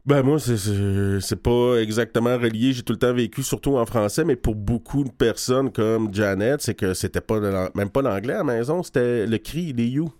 [0.05, 2.73] Ben moi, c'est pas exactement relié.
[2.73, 6.61] J'ai tout le temps vécu, surtout en français, mais pour beaucoup de personnes comme Janet,
[6.61, 7.39] c'est que c'était pas
[7.73, 10.11] même pas l'anglais à la maison, c'était le cri, les you.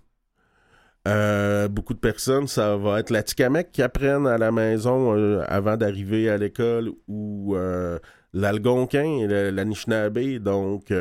[1.05, 5.43] Euh, beaucoup de personnes, ça va être la ticamec qui apprennent à la maison euh,
[5.49, 7.99] avant d'arriver à l'école ou euh,
[8.31, 10.37] l'algonquin, l'Anishinaabe.
[10.39, 10.93] Donc,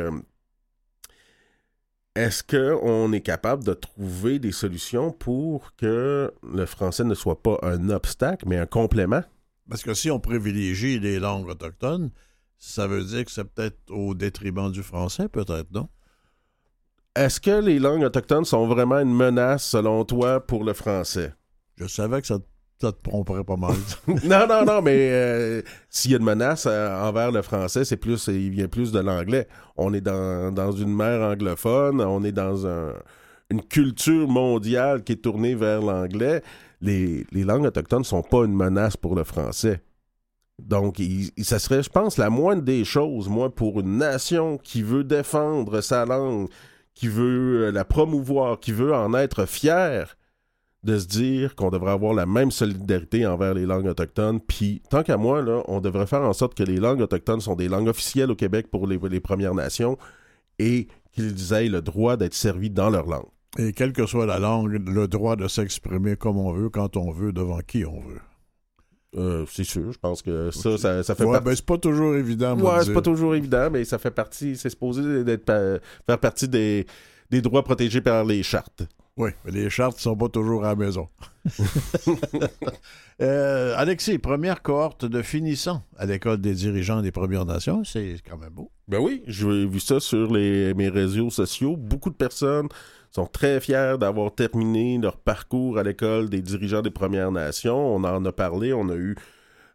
[2.15, 7.57] est-ce qu'on est capable de trouver des solutions pour que le français ne soit pas
[7.63, 9.23] un obstacle, mais un complément?
[9.69, 12.11] Parce que si on privilégie les langues autochtones,
[12.57, 15.89] ça veut dire que c'est peut-être au détriment du français, peut-être, non?
[17.15, 21.33] Est-ce que les langues autochtones sont vraiment une menace, selon toi, pour le français?
[21.75, 22.45] Je savais que ça, te
[22.91, 23.75] tromperait pas mal.
[24.07, 27.97] non, non, non, mais euh, s'il y a une menace euh, envers le français, c'est
[27.97, 29.47] plus, il vient plus de l'anglais.
[29.77, 32.67] On est dans, une mer anglophone, on est dans
[33.49, 36.41] une culture mondiale qui est tournée vers l'anglais.
[36.81, 39.81] Les, langues autochtones ne sont pas une menace pour le français.
[40.59, 41.01] Donc,
[41.41, 45.81] ça serait, je pense, la moindre des choses, moi, pour une nation qui veut défendre
[45.81, 46.47] sa langue,
[46.93, 50.15] qui veut euh, la promouvoir, qui veut en être fier,
[50.83, 54.41] de se dire qu'on devrait avoir la même solidarité envers les langues autochtones.
[54.41, 57.55] Puis, tant qu'à moi, là, on devrait faire en sorte que les langues autochtones sont
[57.55, 59.97] des langues officielles au Québec pour les, Premières Nations
[60.59, 63.27] et qu'ils aient le droit d'être servis dans leur langue.
[63.57, 67.11] Et quelle que soit la langue, le droit de s'exprimer comme on veut, quand on
[67.11, 68.19] veut, devant qui on veut.
[69.15, 71.45] Euh, c'est sûr, je pense que ça, ça, fait ouais, partie.
[71.45, 72.57] Ben, c'est pas toujours évident.
[72.59, 76.87] Ouais, c'est pas toujours évident, mais ça fait partie, c'est supposé d'être faire partie des,
[77.29, 78.87] des droits protégés par les chartes.
[79.15, 81.07] Oui, mais les chartes ne sont pas toujours à la maison.
[83.21, 88.37] euh, Alexis, première cohorte de finissants à l'école des dirigeants des Premières Nations, c'est quand
[88.37, 88.71] même beau.
[88.87, 91.77] Ben oui, j'ai vu ça sur les, mes réseaux sociaux.
[91.77, 92.69] Beaucoup de personnes
[93.11, 97.95] sont très fiers d'avoir terminé leur parcours à l'école des dirigeants des Premières Nations.
[97.95, 99.15] On en a parlé, on a eu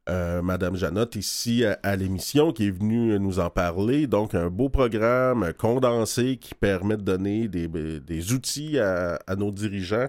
[0.09, 4.06] euh, Madame Janotte ici à, l'émission qui est venue nous en parler.
[4.06, 10.09] Donc, un beau programme condensé qui permet de donner des, outils à, nos dirigeants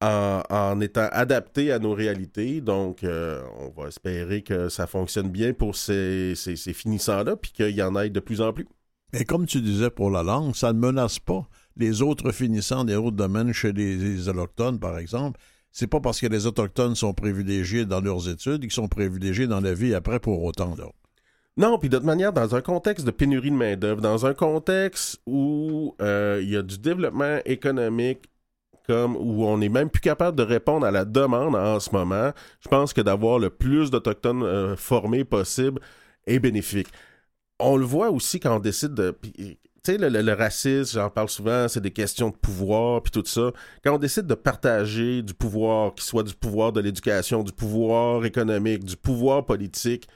[0.00, 2.60] en, étant adapté à nos réalités.
[2.60, 7.82] Donc, euh, on va espérer que ça fonctionne bien pour ces, finissants-là, puis qu'il y
[7.82, 8.66] en ait de plus en plus.
[9.12, 12.96] Et comme tu disais pour la langue, ça ne menace pas les autres finissants des
[12.96, 15.40] routes de domaine chez les, Autochtones, par exemple.
[15.72, 19.60] C'est pas parce que les Autochtones sont privilégiés dans leurs études qu'ils sont privilégiés dans
[19.60, 20.74] la vie après pour autant.
[20.76, 20.86] Là.
[21.56, 25.94] Non, puis d'autre manière, dans un contexte de pénurie de main-d'œuvre, dans un contexte où
[26.00, 28.28] euh, il y a du développement économique
[28.86, 32.32] comme où on n'est même plus capable de répondre à la demande en ce moment,
[32.60, 35.80] je pense que d'avoir le plus d'Autochtones euh, formés possible
[36.26, 36.88] est bénéfique.
[37.58, 39.18] On le voit aussi quand on décide de
[39.82, 43.52] tu sais, le, racisme, j'en parle souvent, c'est des questions de pouvoir, puis tout ça.
[43.84, 48.24] Quand on décide de partager du pouvoir, qu'il soit du pouvoir de l'éducation, du pouvoir
[48.24, 50.08] économique, du pouvoir politique,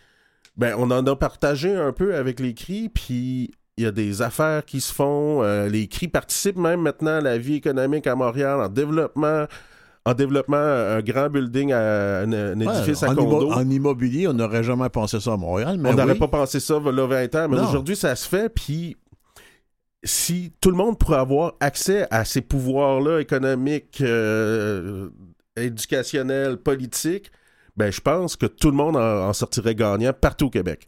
[0.57, 4.21] ben, on en a partagé un peu avec les CRI, puis il y a des
[4.21, 5.43] affaires qui se font.
[5.43, 9.47] Euh, les CRI participent même maintenant à la vie économique à Montréal, en développement
[10.05, 13.53] en développement un grand building, à, un, édifice à condo.
[13.53, 15.77] en immobilier, on n'aurait jamais pensé ça à Montréal.
[15.79, 18.49] Mais on n'aurait pas pensé ça a 20 ans, mais aujourd'hui, ça se fait.
[18.49, 18.97] Puis
[20.05, 25.11] si tout le monde pourrait avoir accès à ces pouvoirs-là économiques, euh,
[25.57, 27.31] éducationnels, politiques,
[27.77, 30.87] ben je pense que tout le monde en, sortirait gagnant partout au Québec.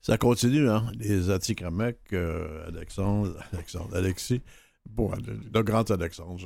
[0.00, 0.90] Ça continue, hein?
[0.98, 4.42] Les Atikamek, euh, Alexandre, Alexandre, Alexis,
[4.88, 5.10] bon,
[5.52, 6.40] le, grand Alexandre,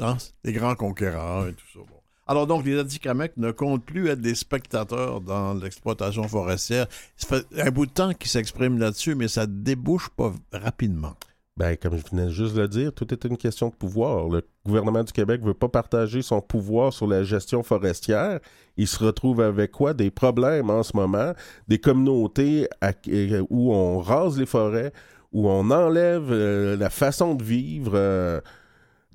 [0.00, 0.16] hein?
[0.44, 1.95] les grands conquérants et tout ça.
[2.26, 6.86] Alors donc, les Atikamek ne comptent plus être des spectateurs dans l'exploitation forestière.
[7.16, 11.14] Ça un bout de temps qu'ils s'expriment là-dessus, mais ça débouche pas rapidement.
[11.56, 14.28] Ben, comme je venais juste de le dire, tout est une question de pouvoir.
[14.28, 18.40] Le gouvernement du Québec ne veut pas partager son pouvoir sur la gestion forestière.
[18.76, 19.94] Il se retrouve avec quoi?
[19.94, 21.32] Des problèmes en ce moment,
[21.66, 22.68] des communautés
[23.48, 24.92] où on rase les forêts,
[25.32, 27.92] où on enlève euh, la façon de vivre.
[27.94, 28.40] Euh,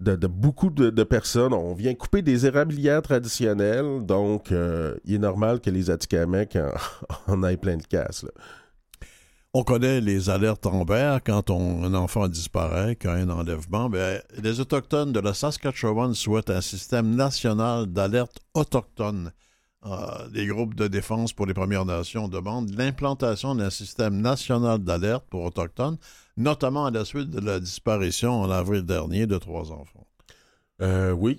[0.01, 1.53] de, beaucoup de, personnes.
[1.53, 6.57] On vient couper des érablières traditionnelles, donc euh, il est normal que les Atikamekw
[7.27, 8.25] en, en aient plein de casse.
[9.53, 13.89] On connaît les alertes en Amber quand un enfant disparaît, quand un enlèvement.
[13.89, 19.33] Ben, les Autochtones de la Saskatchewan souhaitent un système national d'alerte autochtone.
[19.83, 25.25] Euh, des groupes de défense pour les Premières Nations demandent l'implantation d'un système national d'alerte
[25.27, 25.97] pour Autochtones
[26.37, 30.07] notamment à la suite de la disparition en avril dernier de trois enfants.
[30.81, 31.37] Euh, oui.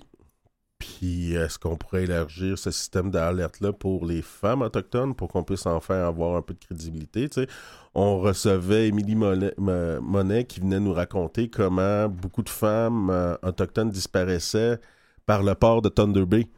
[0.79, 5.65] Puis est-ce qu'on pourrait élargir ce système d'alerte-là pour les femmes autochtones pour qu'on puisse
[5.65, 7.29] enfin avoir un peu de crédibilité?
[7.95, 14.77] On recevait Émilie Monet, qui venait nous raconter comment beaucoup de femmes euh, autochtones disparaissaient
[15.25, 16.49] par le port de Thunder Bay.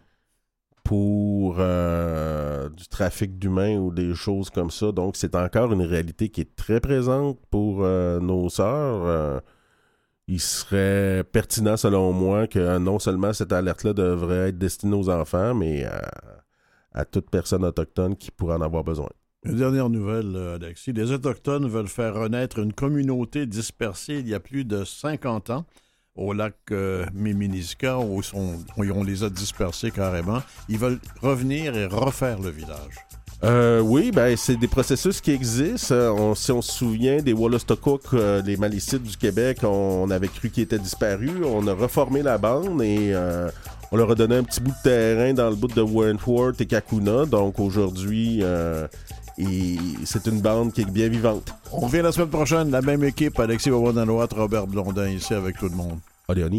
[0.85, 4.91] Pour euh, du trafic d'humains ou des choses comme ça.
[4.91, 9.03] Donc, c'est encore une réalité qui est très présente pour euh, nos sœurs.
[9.05, 9.39] Euh,
[10.27, 15.55] il serait pertinent, selon moi, que non seulement cette alerte-là devrait être destinée aux enfants,
[15.55, 15.85] mais
[16.93, 19.09] à, toute personne autochtone qui pourrait en avoir besoin.
[19.43, 20.93] Une dernière nouvelle, Alexis.
[20.93, 25.65] Les Autochtones veulent faire renaître une communauté dispersée il y a plus de 50 ans
[26.15, 28.21] au lac euh, Miminiska, où,
[28.77, 30.41] on les a dispersés carrément.
[30.69, 32.95] Ils veulent revenir et refaire le village.
[33.43, 35.93] Euh, oui, ben, c'est des processus qui existent.
[35.93, 38.13] Euh, si on se souvient des Wallastokuk,
[38.45, 41.43] les Malicites du Québec, on, avait cru qu'ils étaient disparus.
[41.45, 43.13] On a reformé la bande et
[43.91, 46.65] on leur a donné un petit bout de terrain dans le bout de Wentworth et
[46.65, 47.25] Kakuna.
[47.25, 48.41] Donc aujourd'hui,
[49.37, 51.53] c'est une bande qui est bien vivante.
[51.71, 55.69] On revient la semaine prochaine, la même équipe, Alexis Wawananoat, Robert Blondin, ici avec tout
[55.69, 55.99] le monde.
[56.27, 56.53] Adioni.